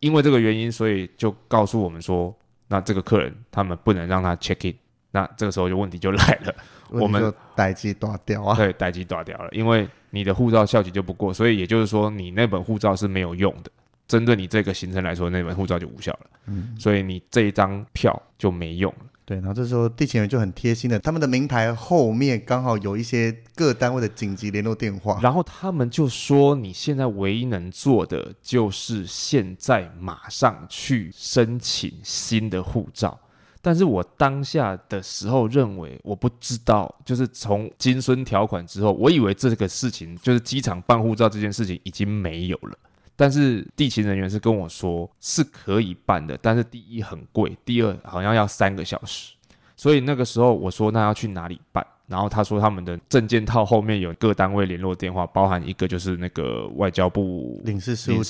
[0.00, 2.36] 因为这个原因，所以就告诉我们说。
[2.68, 4.76] 那这个客人他们不能让他 check in，
[5.10, 6.54] 那这个时候就问题就来了，
[6.90, 13.70] 我们待机断掉啊，对，待机断掉了，因为你的护照效期就不过，所以也就是说你那本护照是没有用的，
[14.06, 19.06] 针对你这个行程来说，那本护照就无效了，嗯，所以你这一张票就没用了。
[19.28, 33.20] 对，然后这时候地勤人就很贴心的，他们的名牌后面刚好有一些各单位的紧急联络电话，然后他们就说，你现在唯一能做的就是现在马上去申请新的护照。
[33.60, 42.78] 但是我当下的时候认为，我不知道，就是从金孙条款之后，我以为这个事情就是机场办护照这件事情已经没有了。
[43.20, 49.34] 但是地勤人员是跟我说是可以办的，但是第一很贵，第二好像要三个小时。
[49.76, 51.84] 所以那个时候我说那要去哪里办？
[52.06, 58.22] 然后他说他们的证件套后面有各单位联络电话，包含一个就是那个外交部领事事务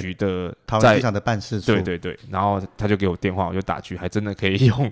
[0.00, 1.72] 局的桃园机场的办事处。
[1.72, 4.90] 对对对，然后他就给我电话，我就打去，还真的可以用。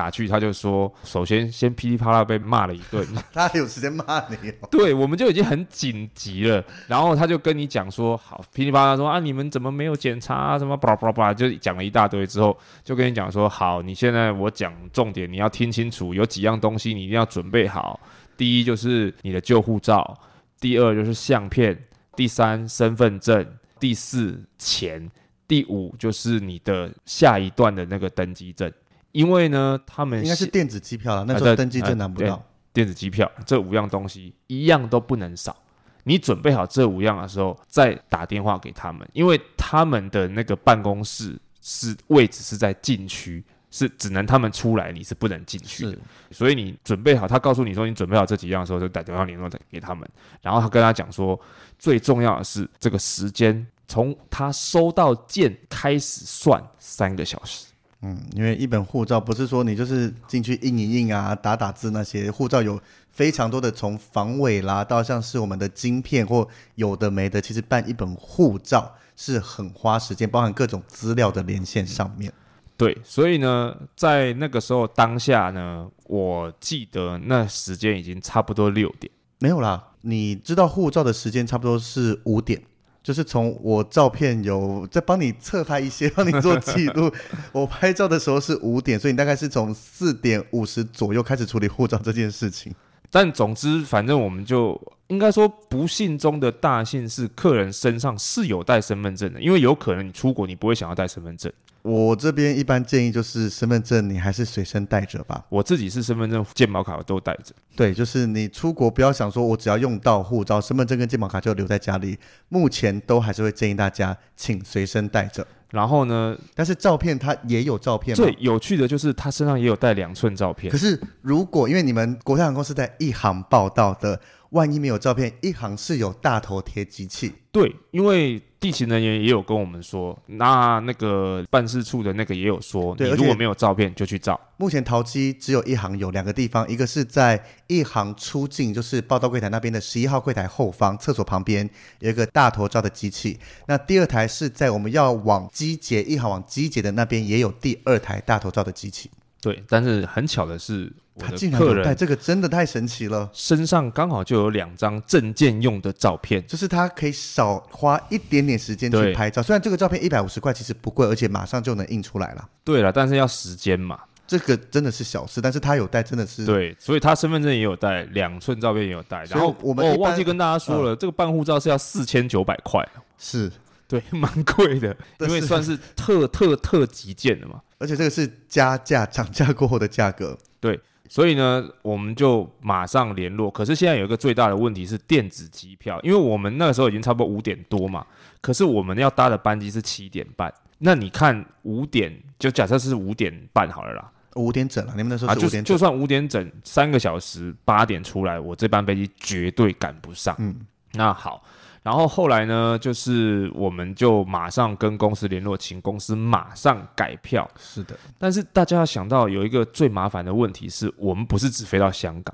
[0.00, 4.68] 打去他就说，首先先噼里啪啦被骂了一顿， 他有时间骂你哦？
[4.72, 10.58] 对，我们就已经很紧急了，然后他就跟你讲说，好，噼里啪啦说啊，你们怎么没有检查啊？
[10.58, 18.00] 什么巴拉巴拉巴拉，就讲了一大堆之后，就跟你讲说，好，你现在我讲重点，你要听清楚，有几样东西你一定要准备好。
[18.38, 20.18] 第一就是你的旧护照，
[20.58, 21.78] 第二就是相片，
[22.16, 23.46] 第三身份证，
[23.78, 25.10] 第四钱，
[25.46, 28.72] 第五就是你的下一段的那个登机证。
[29.12, 32.34] 因为呢，他们应该是电子机票了，那时候登机证拿不到。
[32.34, 32.42] 啊、
[32.72, 35.56] 电子机票这五样东西一样都不能少。
[36.04, 45.98] 你准备好这五样的时候，再打电话给他们，因为他们的那个办公室是位置是在禁区，是只能他们出来，你是不能进去的。
[46.30, 50.08] 所以你准备好，他告诉你说你准备好这几样的时候，就打电话联络给他们。
[50.40, 51.38] 然后他跟他讲说，
[51.78, 57.66] 最重要的是这个时间，从他收到件开始算三个小时。
[58.02, 62.80] 嗯，因为一本护照不是说你就是进去印一印啊，打打字那些，护照有
[63.10, 72.32] 非常多的从防伪啦到像是我们的晶片或有的没的，其实办一本护照是很花时间，包含各种资料的连线上面。
[72.78, 79.12] 对，所以呢，在那个时候当下呢，我记得那时间已经差不多六点。
[79.38, 82.62] 没有啦，你知道护照的时间差不多是五点。
[83.02, 87.10] 就是从我照片有在帮你侧拍一些， 帮你做记录。
[87.52, 92.74] 我拍照的时候是五点，所以你大概是从四点五十左右开始处理护照这件事情。
[93.10, 101.52] 但总之，反正我们就应该说，不幸中的大幸是，客人身上是有带身份证的，因为有可能你出国，你不会想要带身份证。
[101.82, 105.44] 我这边一般建议就是身份证你还是随身带着吧。
[105.48, 107.54] 我自己是身份证、健保卡我都带着。
[107.74, 112.18] 对，就是你出国不要想说我只要用到护照、身份证跟健保卡就留在家里，
[112.48, 115.46] 目前都还是会建议大家请随身带着。
[115.70, 118.14] 然后呢，但是照片它也有照片？
[118.14, 120.70] 最有趣的就是他身上也有带两寸照片。
[120.70, 124.20] 可是如果因为你们国泰航空是在一航报道的。
[124.50, 127.32] 万一没有照片，一行是有大头贴机器。
[127.52, 134.40] 对，因为地勤人员也有跟我们说，那那个办事处的那个也有说，你如果没有照片就去照。
[134.56, 143.38] 目前桃机只有一行有两个地方，一个是在一行出境，就是报到柜台那边的十一号柜台后方厕所旁边有一个大头照的机器。
[143.66, 149.10] 那第二台是在我们要往机捷一行往机捷的那边也有第二台大头照的机器。
[149.42, 153.28] 对，但是很巧的是，他竟然有带这个，真的太神奇了。
[153.32, 159.42] 身上刚好就有两张证件用的照片，就是他可以少花一点点时间去拍照。
[159.42, 162.48] 虽然这个照片一百五十块，其实不贵，而且马上就能印出来了。
[162.64, 164.00] 对了，但是要时间嘛。
[164.26, 169.24] 这个真的是小事，但是他有带，真的是对，所以他身份证也有带，两寸照片也有带。
[169.24, 173.50] 然后我们、哦、忘记跟大家说了，嗯、这个办护照是要四千九百块，是
[173.88, 177.60] 对，蛮贵的，因为算是特特特急件的嘛。
[177.78, 180.78] 而且这个是加价涨价过后的价格，对，
[181.10, 183.50] 所以呢，我们就马上联络。
[183.50, 188.06] 可是现在有一个最大的问题是电子机票，因为我们那个时候已经差不多五点多嘛，
[188.40, 190.54] 可是我们要搭的班机是七点半。
[190.78, 200.36] 那你看五点，就假设是五点半好了啦，五点整了，你们那时候啊，就就算五点整，三个小时，八点出来，我这班飞机绝对赶不上。
[200.38, 200.54] 嗯，
[200.92, 201.42] 那好。
[201.90, 207.50] 然后后来呢，就是我们就马上跟公司联络，请公司马上改票。
[207.58, 212.32] 是的，但是大家要想到有一个最麻烦的问题是，我们不是只飞到香港，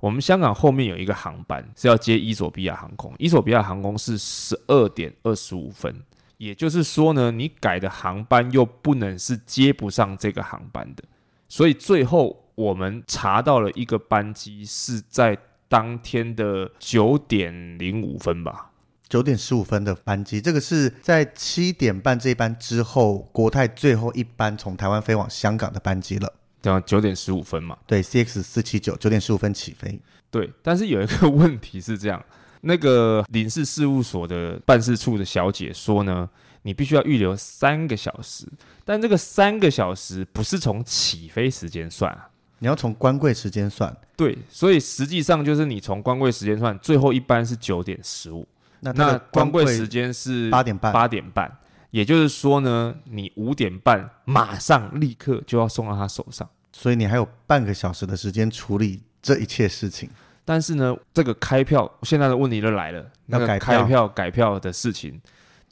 [0.00, 5.94] 我们香港后面有一个航班是要接伊索比亚航空，伊索比亚航空是十二点二十五分，
[6.38, 11.04] 也就是说呢，你改的航班又不能是接不上这个航班的，
[11.48, 15.38] 所以最后我们查到了一个班机是在
[15.68, 18.72] 当天的九点零五分吧。
[19.08, 26.32] 九点十五分的班机，这个是在七点半这一班之后，国泰最后一班从台湾飞往香港的班机了。
[26.60, 27.78] 对啊，九点十五分嘛。
[27.86, 30.00] 对，CX 四七九，九点十五分起飞。
[30.30, 32.20] 对，但是有一个问题是这样，
[32.62, 36.28] 那个领事事务所的办事处的小姐说呢，
[36.62, 38.48] 你必须要预留三个小时，
[38.84, 42.28] 但这个三个小时不是从起飞时间算啊，
[42.58, 43.96] 你要从关柜时间算。
[44.16, 48.44] 对，所以实际上就是你从关柜时间算，最后一班是九点十五。
[48.92, 51.50] 那那关柜时间是八点半，八点半，
[51.90, 60.08] 也就是说呢，你五点半马上立刻就要送到他手上，所以你还有半个小时的时间处理这一切事情。
[60.44, 65.20] 但是呢，这个开票现在的问题就来了，那个开票改票的事情。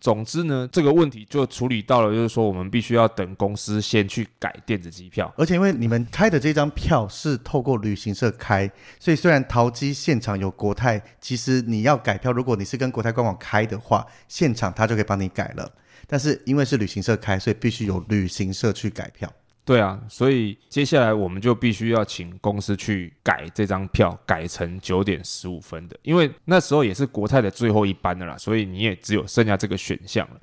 [0.05, 15.73] 总之呢，这个问题就处理到了，就是说我们必须要等公司先去改电子机票，而且因为你们开的这张票是透过旅行社开，所以虽然桃机现场有国泰，其实你要改票，如果你是跟国泰官网开的话，现场他就可以帮你改了。
[16.07, 19.33] 但是因为是旅行社开，所以必须有旅行社去改票。
[19.65, 30.41] 对啊，所以接下来我们就必须要请公司去改这张票，改成九点十五分的，因为那时候也是国泰的最后一班的啦，所以你也只有剩下这个选项了。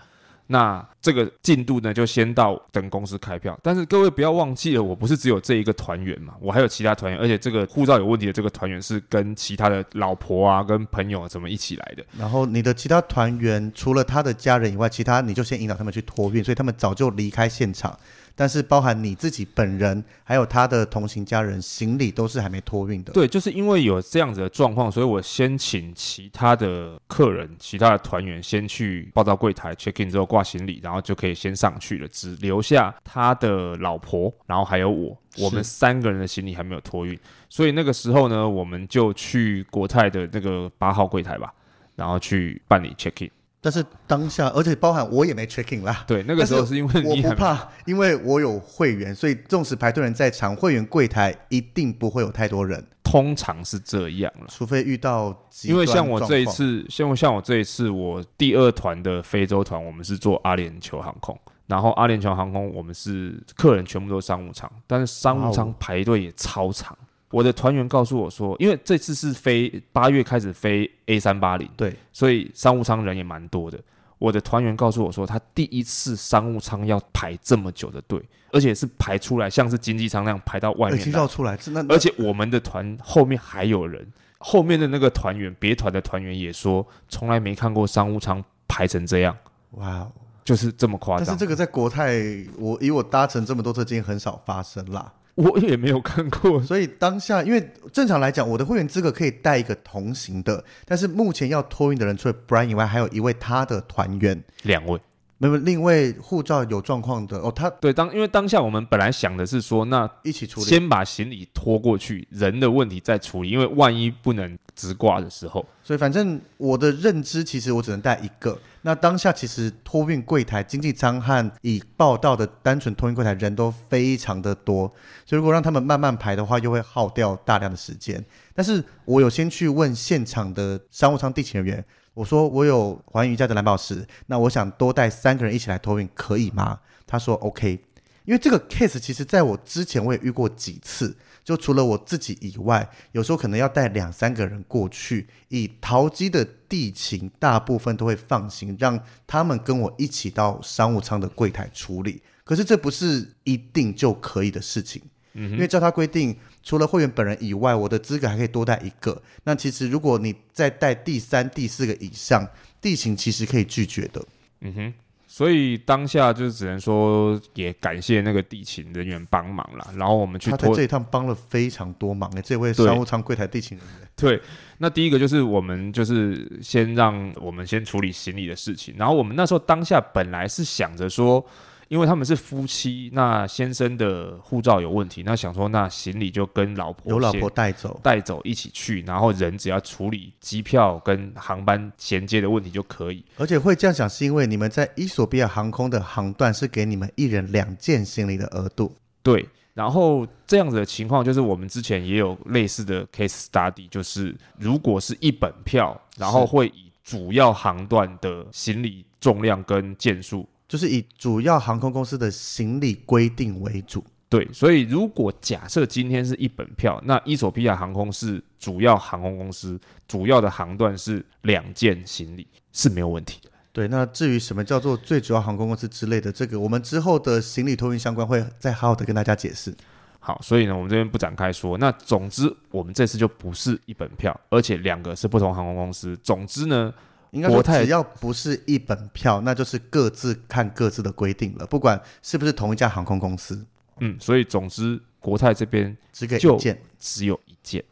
[0.47, 3.57] 那这个进度呢，就先到等公司开票。
[3.63, 12.03] 但是各位不要忘记了，我不是只有这一个团员嘛，我还有其他团员，而且这个护照有问题的这个团员是跟其他的老婆啊、跟朋友怎么一起来的。
[12.17, 17.97] 然后你的其他团员除了他的家人以外，其他你就先引导他们去托运，所以他们早就离开现场。
[18.41, 23.13] 但是包含你自己本人，还有他的同行家人，行李都是还没托运的。
[23.13, 37.15] 对，就是因为有这样子的状况，所以我先请其他的客人、其他的团员先去报到柜台 check in 之后挂行李，然后就可以先上去了，只留下他的老婆，然后还有我，我们三个人的行李还没有托运。
[37.47, 41.53] 所以那个时候呢，我们就去国泰的那个八号柜台吧，
[41.95, 43.29] 然后去办理 check in。
[43.63, 46.03] 但是当下，而且包含我也没 checking 啦。
[46.07, 52.83] 对，那个时候是因为你我不怕，因为我有会员，所以纵使排队人在场，会员柜台一定不会有太多人。
[53.03, 61.37] 通常是这样了，除非遇到因为像我这一次，像像我这一次，我第二团的非洲团，我们是做阿联酋航空，
[61.67, 66.97] 然后阿联酋航空我们是客人全部都是商务舱，但是商务舱排队也超长。
[67.31, 73.79] 我的团员告诉我说，因为这次是飞八月开始飞 A 三八零，对，所以商务舱人也蛮多的。
[74.19, 78.21] 我的团员告诉我说，他第一次商务舱要排这么久的队，
[78.51, 81.57] 而且是排出来像是经济舱那样排到外面，已经绕出来。
[81.89, 84.07] 而且我们的团后面还有人，
[84.37, 89.35] 后面的那个团员，别团的团员也说，从来没看过商务舱排成这样。
[89.71, 90.07] 哇，
[90.43, 91.25] 就是这么夸张。
[91.25, 92.21] 但是这个在国泰，
[92.59, 95.11] 我以我搭乘这么多次经验，很少发生啦。
[95.35, 104.99] 我也没有看过，所以当下，因为正常来讲，我的会员资格可以带一个同行的，但是目前要托运的人，除了 Brian 以外，还有一位他的团员，两位，
[105.41, 118.55] 没有，另外护照有状况的哦，他对当因为当下我们本来想的是说，那一起处理，先把行李拖过去，人的问题再处理，因为万一不能直挂的时候，所以反正我的认知其实我只能带一个。
[118.83, 124.87] 那当下其实托运柜台经济舱和已报到的单纯托运柜台人都非常的多，
[125.25, 128.23] 所以如果让他们慢慢排的话，又会耗掉大量的时间。
[128.53, 131.83] 但是我有先去问现场的商务舱地勤人员。
[132.13, 136.79] 我说我有环宇瑜伽的蓝宝石，那我想多带三个人一起来托运，可以吗？
[137.07, 137.79] 他说 OK，
[138.25, 152.21] 因为这个 case 其实在我之前我也遇过几次，就除了我自己以外，有时候可能要带两三个人过去，以淘机的地勤大部分都会放心，让他们跟我一起到商务舱的柜台处理。
[152.43, 155.01] 可是这不是一定就可以的事情，
[155.33, 156.37] 嗯，因为照他规定。
[156.63, 159.21] 除了会员本人以外，我的资格还可以多带一个。
[159.43, 162.47] 那其实如果你再带第三、第四个以上，
[162.79, 164.23] 地勤其实可以拒绝的。
[164.61, 164.93] 嗯哼，
[165.27, 169.93] 所以当下就只能说也感谢那个地勤人员帮忙了。
[169.97, 174.07] 然后我们去他在这一趟帮了非常多忙诶，这位商务舱柜台地勤人员。
[174.15, 174.41] 对，
[174.77, 178.93] 那第一个就是我们就是先让我们先处理行李的事情。
[178.97, 181.45] 然后我们那时候当下本来是想着说。
[181.91, 193.21] 因为他们是夫妻，那先生的护照有问题，那想说那行李就跟老婆有老婆带走，带走一起去，然后人只要处理机票跟航班衔接的问题就可以。
[193.35, 198.95] 而且会这样想，是因为你们在伊索比亚航空的航段是给你们一人两件行李的额度。
[199.21, 210.47] 对，然后这样子的情况就是我们之前也有类似的 case study，就是如果是一本票，然后会以主要航段的行李重量跟件数。
[210.71, 223.51] 就是以主要航空公司的行李规定为主，对，所以如果假设今天是一本票，那伊索比亚航空是主要航空公司，主要的航段是两件行李是没有问题的。
[223.73, 229.75] 对，那至于什么叫做最主要航空公司之类的，这个我们之后的行李托运相关会再好好的跟大家解释。
[230.21, 231.77] 好，所以呢，我们这边不展开说。
[231.77, 236.15] 那总之，我们这次就不是一本票，而且两个是不同航空公司。
[236.23, 236.93] 总之呢。
[237.31, 243.65] 应该说，只要不是一本票，那就是各自看各自的规定了，不管是不是同一家航空公司。
[243.99, 247.83] 嗯，所以总之，国泰这边只给一件，只有一件，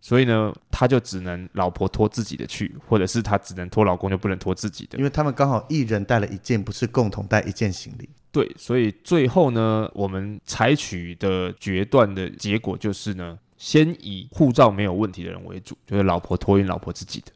[0.00, 8.08] 所以呢，他就只能老婆拖自己的去，或者是他只能拖老公，就不能拖自己的，因为他们刚好一人带了一件，不是共同带一件行李。
[8.30, 17.30] 对，所以最后呢，我们采取的决断的结果就是呢，先以护照没有问题的人为主，就是老婆托运老婆自己的。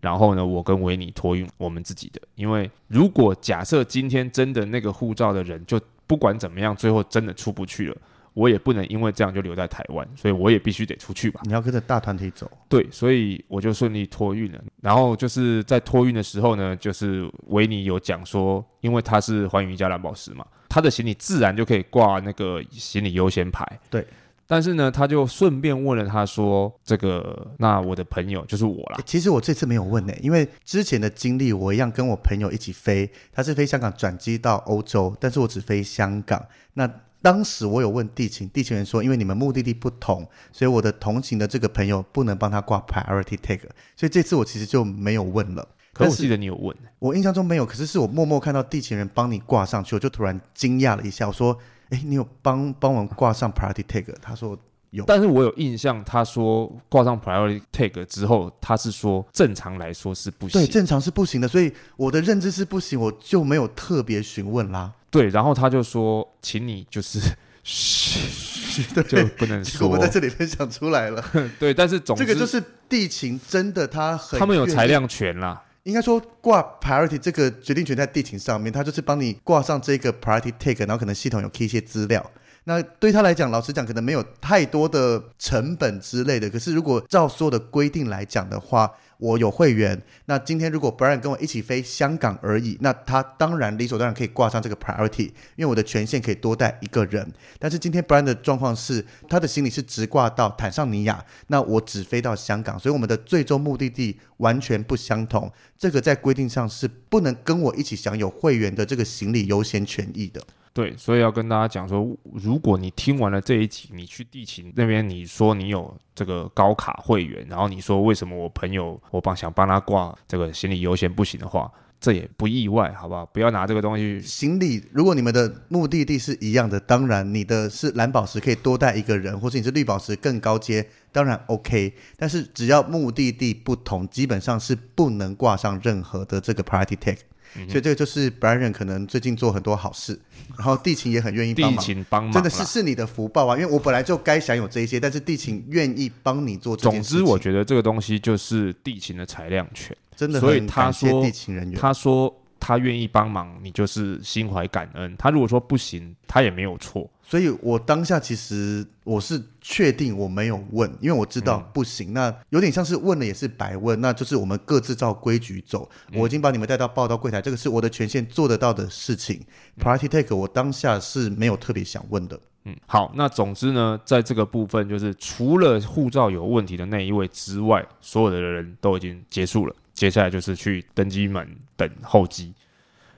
[0.00, 7.96] 然后呢，我跟维尼托运我们自己的，因为如果假设今天真的那个护照的人就不管怎么样，最后真的出不去了，
[8.34, 11.40] 我也不能因为这样就留在台湾，所以我也必须得出去吧。
[11.44, 12.50] 你要跟着大团体走。
[12.68, 14.58] 对，所以我就顺利托运了。
[14.80, 23.66] 然后就是在托运的时候呢，就是维尼有讲说，因为他是环宇一家蓝宝石嘛，他的行李自然就可以挂那个行李优先牌。
[23.90, 24.06] 对。
[24.52, 36.44] 但是呢，他就顺便问了他说：“这个，那我的朋友就是我啦。”其实我这次没有问呢，因为之前的经历我一样跟我朋友一起飞，他是飞香港转机到欧洲，但是我只飞香港。
[36.72, 36.92] 那
[37.22, 43.60] 当时我有问地勤，地勤人说，因为你们目的地不同，所以我的同行的这个朋友不能帮他挂 priority tag，
[43.94, 45.68] 所以这次我其实就没有问了。
[45.92, 51.56] 可我记得你有问，我印象中没有，可是是我默默看到地勤人帮你挂上去，我就突然惊讶了一下，我说。
[51.90, 54.06] 哎，你有帮帮我们挂上 priority tag？
[54.22, 54.58] 他说
[54.90, 64.92] 有，但是我有印象，他说挂上 priority tag 之后，他是说正常来说是不行，对，正常是不行的，所以我的认知是不行，我就没有特别询问啦。
[65.10, 67.20] 对，然后他就说，请你就是
[67.64, 71.24] 嘘， 就不能说，我们在这里分享出来了。
[71.58, 75.60] 对，但是总之这个就是地勤真的他很，他们有裁量权啦。
[75.84, 82.30] 应该说挂 priority 这个决定权在地勤上面，他就是帮你挂上这个 priority take，然后可能系统有 key 一些资料。
[82.64, 86.48] 那对他来讲，老实讲，可能没有太多的成本之类的。
[86.48, 97.30] 可是如果照所有的规定来讲的话，我有会员，那今天如果 Brian 跟我一起飞香港而已，那他当然理所当然可以挂上这个 priority，因为我的权限可以多带一个人。
[97.58, 105.50] 但是今天 Brian 的状况是，他的行李是直挂到坦桑尼亚，那我只飞到香港，所以我们的最终目的地完全不相同。
[105.78, 110.40] 这个在规定上是不能跟我一起享有会员的这个行李优先权益的。
[110.72, 121.68] 对，所以要跟大家讲说，如果你听完了这一集，你去地勤那边，你说你有这个高卡会员，然后你说为什么我朋友我帮想帮他挂这个行李优先不行的话，
[122.00, 123.26] 这也不意外，好不好？
[123.26, 124.20] 不要拿这个东西。
[124.22, 131.92] 行李，如果你们的目的地是一样的，当然你的是蓝宝石可以多带一个人，或者你是绿宝石更高阶，当然 OK。
[132.16, 137.18] 但是只要目的地不同，基本上是不能挂上任何的这个 priority tag。
[137.56, 140.18] 嗯、所以这个就是 Brian 可能最近做很多好事，
[140.56, 143.56] 然后地勤也很愿意帮忙，地勤帮忙，真的是是你的福报啊！
[143.56, 147.18] 因为我本来就该享有这一些，但是地勤愿意帮你做这件事情。
[147.18, 150.40] 总之，我觉得这个东西就是地勤的裁量权，真的。
[150.40, 152.34] 所以他说地勤人员，他说。
[152.60, 155.16] 他愿意帮忙，你就是心怀感恩。
[155.16, 157.10] 他如果说不行，他也没有错。
[157.22, 162.10] 所以我当下其实我是确定我没有问，因为我知道不行。
[162.10, 165.88] 嗯、那有点像是问了也是白问，那就是我们各自照规矩走。
[166.12, 169.40] 嗯、我已经把你们带到报到柜台，这个是我的权限做得到的事情。
[169.76, 172.38] 嗯、Priority Take 我当下是没有特别想问的。
[172.64, 179.74] 嗯，好，那总之呢，在这个部分就是除了护照有问题的那一位之外，所有的人都已经结束了。
[180.00, 181.46] 接下来就是去登机门
[181.76, 182.54] 等候机，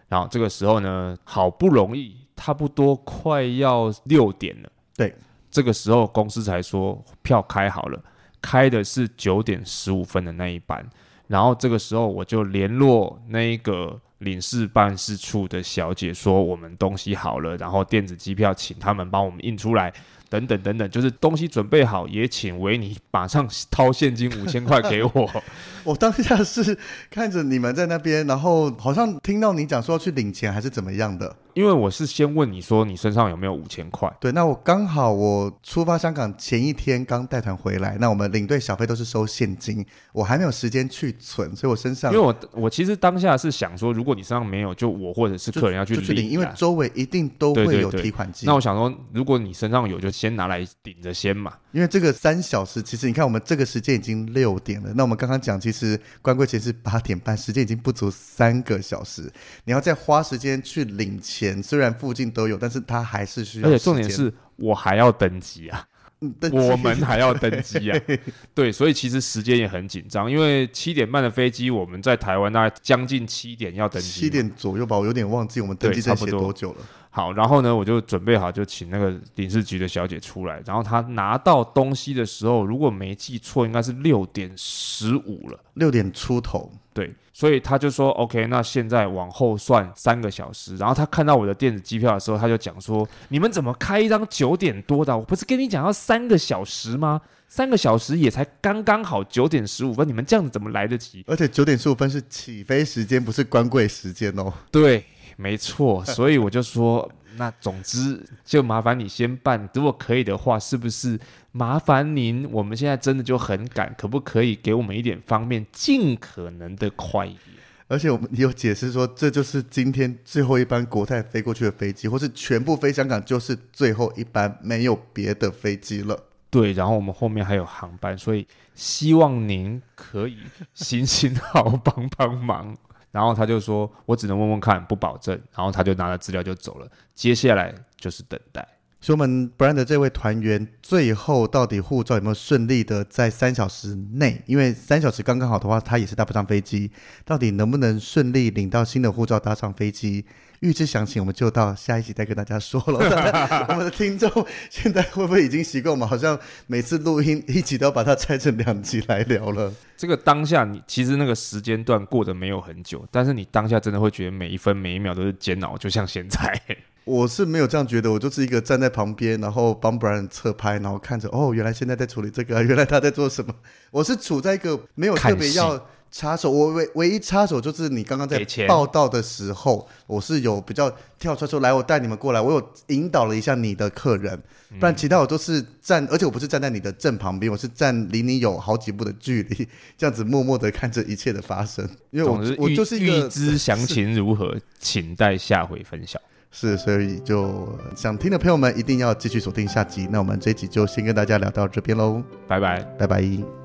[0.08, 5.14] 然后这个时候呢，好不容易差不多快要六点了，对，
[5.48, 8.02] 这个时候公司才说票开好了，
[8.40, 10.84] 开的是九点十五分的那一班，
[11.28, 19.94] 然后这个时候我就联络那个领事办事处的小姐说，我们东西好了，然后电子机票请他们帮我们印出来。
[20.32, 25.30] 等等等等，就是东西准备好，也请维尼马上掏现金五千块给我。
[25.84, 26.78] 我当下是
[27.10, 31.36] 看着你们在那边，然后好像听到你讲说要去领钱，还是怎么样的。
[31.54, 34.10] 因为我是先问你说你身上有没有五千块？
[34.18, 48.46] 对，那我刚好我出发香港前一天刚带团回来，那我们领队小费都是收现金，我还没有时间去存，所以我身上因为我我其实当下是想说，如果你身上没有，就我或者是客人要去领，因为周围一定都会有提款机。
[48.46, 51.52] 那我想说，如果你身上有，就先拿来顶着先嘛。
[51.72, 59.28] 因为这个三小时，其实你看我们这个时间已经六点了，那我们刚刚讲，其实关柜前是八点半，时间已经不足三个小时，
[59.64, 63.68] 你要再花时间去领钱，虽然附近都有，但是他还是需要。
[63.68, 65.84] 而且重点是我还要登机啊，
[66.52, 68.00] 我们还要登机啊，
[68.54, 76.78] 对，所以其实时间也很紧张，因为七点半的飞机，我们在台湾大概将近七点要登机，七点左右吧，我有点忘记我们登机在写多久了。
[77.14, 80.62] 好，然后呢，我就准备好，就请那个领事局的小姐出来。
[80.64, 86.72] 然后她拿到东西的时候，如果没记错，应该是六点十五了，六点出头。
[86.94, 95.14] 对，所以他就说：“OK，那现在往后算三个小时。”然后他看到我的电子机票的时候，他就讲说：“你们怎么开一张九点多的？
[95.14, 97.20] 我不是跟你讲要三个小时吗？
[97.46, 101.22] 三个小时也才刚刚好九点十五分，你们这样子怎么来得及？
[101.26, 105.04] 而且九点十五分是起飞时间，不是关柜时间哦。”对。
[105.36, 111.18] 没错， 所以我就说，那总之就麻烦你先办，如果可以的话，是不是
[111.52, 112.48] 麻烦您？
[112.50, 117.40] 我们现在真的就很赶，可不可以给我们一点方便，尽可能的快一点？
[117.88, 126.18] 而且我们有解释说，这就是今天最后一班国泰飞过去的飞机，或是全部飞香港就是最后一班，没有别的飞机了。
[126.48, 130.38] 对，然后我们后面还有航班，所以希望您可以
[130.72, 132.74] 行行好，帮帮忙。
[133.12, 136.88] 然后他就说：“我只能问问看，不保证。”然后他就拿了资料就走了。
[137.14, 138.66] 接下来就是等待。
[139.00, 144.42] 所以我们 Brian 的这位团员最后到底护照有没有顺利的在三小时内？
[144.46, 146.90] 因为三小时刚刚好的话，他也是搭不上飞机。
[147.24, 150.24] 到底能不能顺利领到新的护照，搭上飞机？
[150.62, 152.98] 预知详情，我们就到下一集再跟大家说了。
[153.68, 154.30] 我们的听众
[154.70, 156.38] 现在会不会已经习惯我们好像
[156.68, 159.72] 每次录音一集都要把它拆成两集来聊了？
[159.96, 166.60] 这个当下你其实那个时间段过得没有很久，但是你当下真的会觉得每一分每一秒都是煎熬，就像现在。
[167.04, 173.52] 我是没有这样觉得，我就是一个站在旁边，然后帮 Brian 侧拍，然后看着哦，原来现在在处理这个，原来他在做什么。
[173.90, 175.84] 我是处在一个没有特别要。
[176.12, 178.38] 插手，我唯唯一插手就是你刚刚在
[178.68, 184.38] 报道的时候，我是有比较跳出来说，来，我带你们过来，我有引导了一下你的客人，
[184.78, 191.88] 不然其他我都是站，而且我不是站在你的正旁边，我是站离你有好几步的距离， 这样子默默的看着一切的发生。
[192.10, 196.20] 因为我我就是一个预知 详情如何，请待下回分享。
[196.50, 200.06] 是，所以就想听的朋友们一定要继续锁定下集。
[200.10, 203.61] 那我们这一集就先跟大家聊到这边喽，拜拜，拜拜。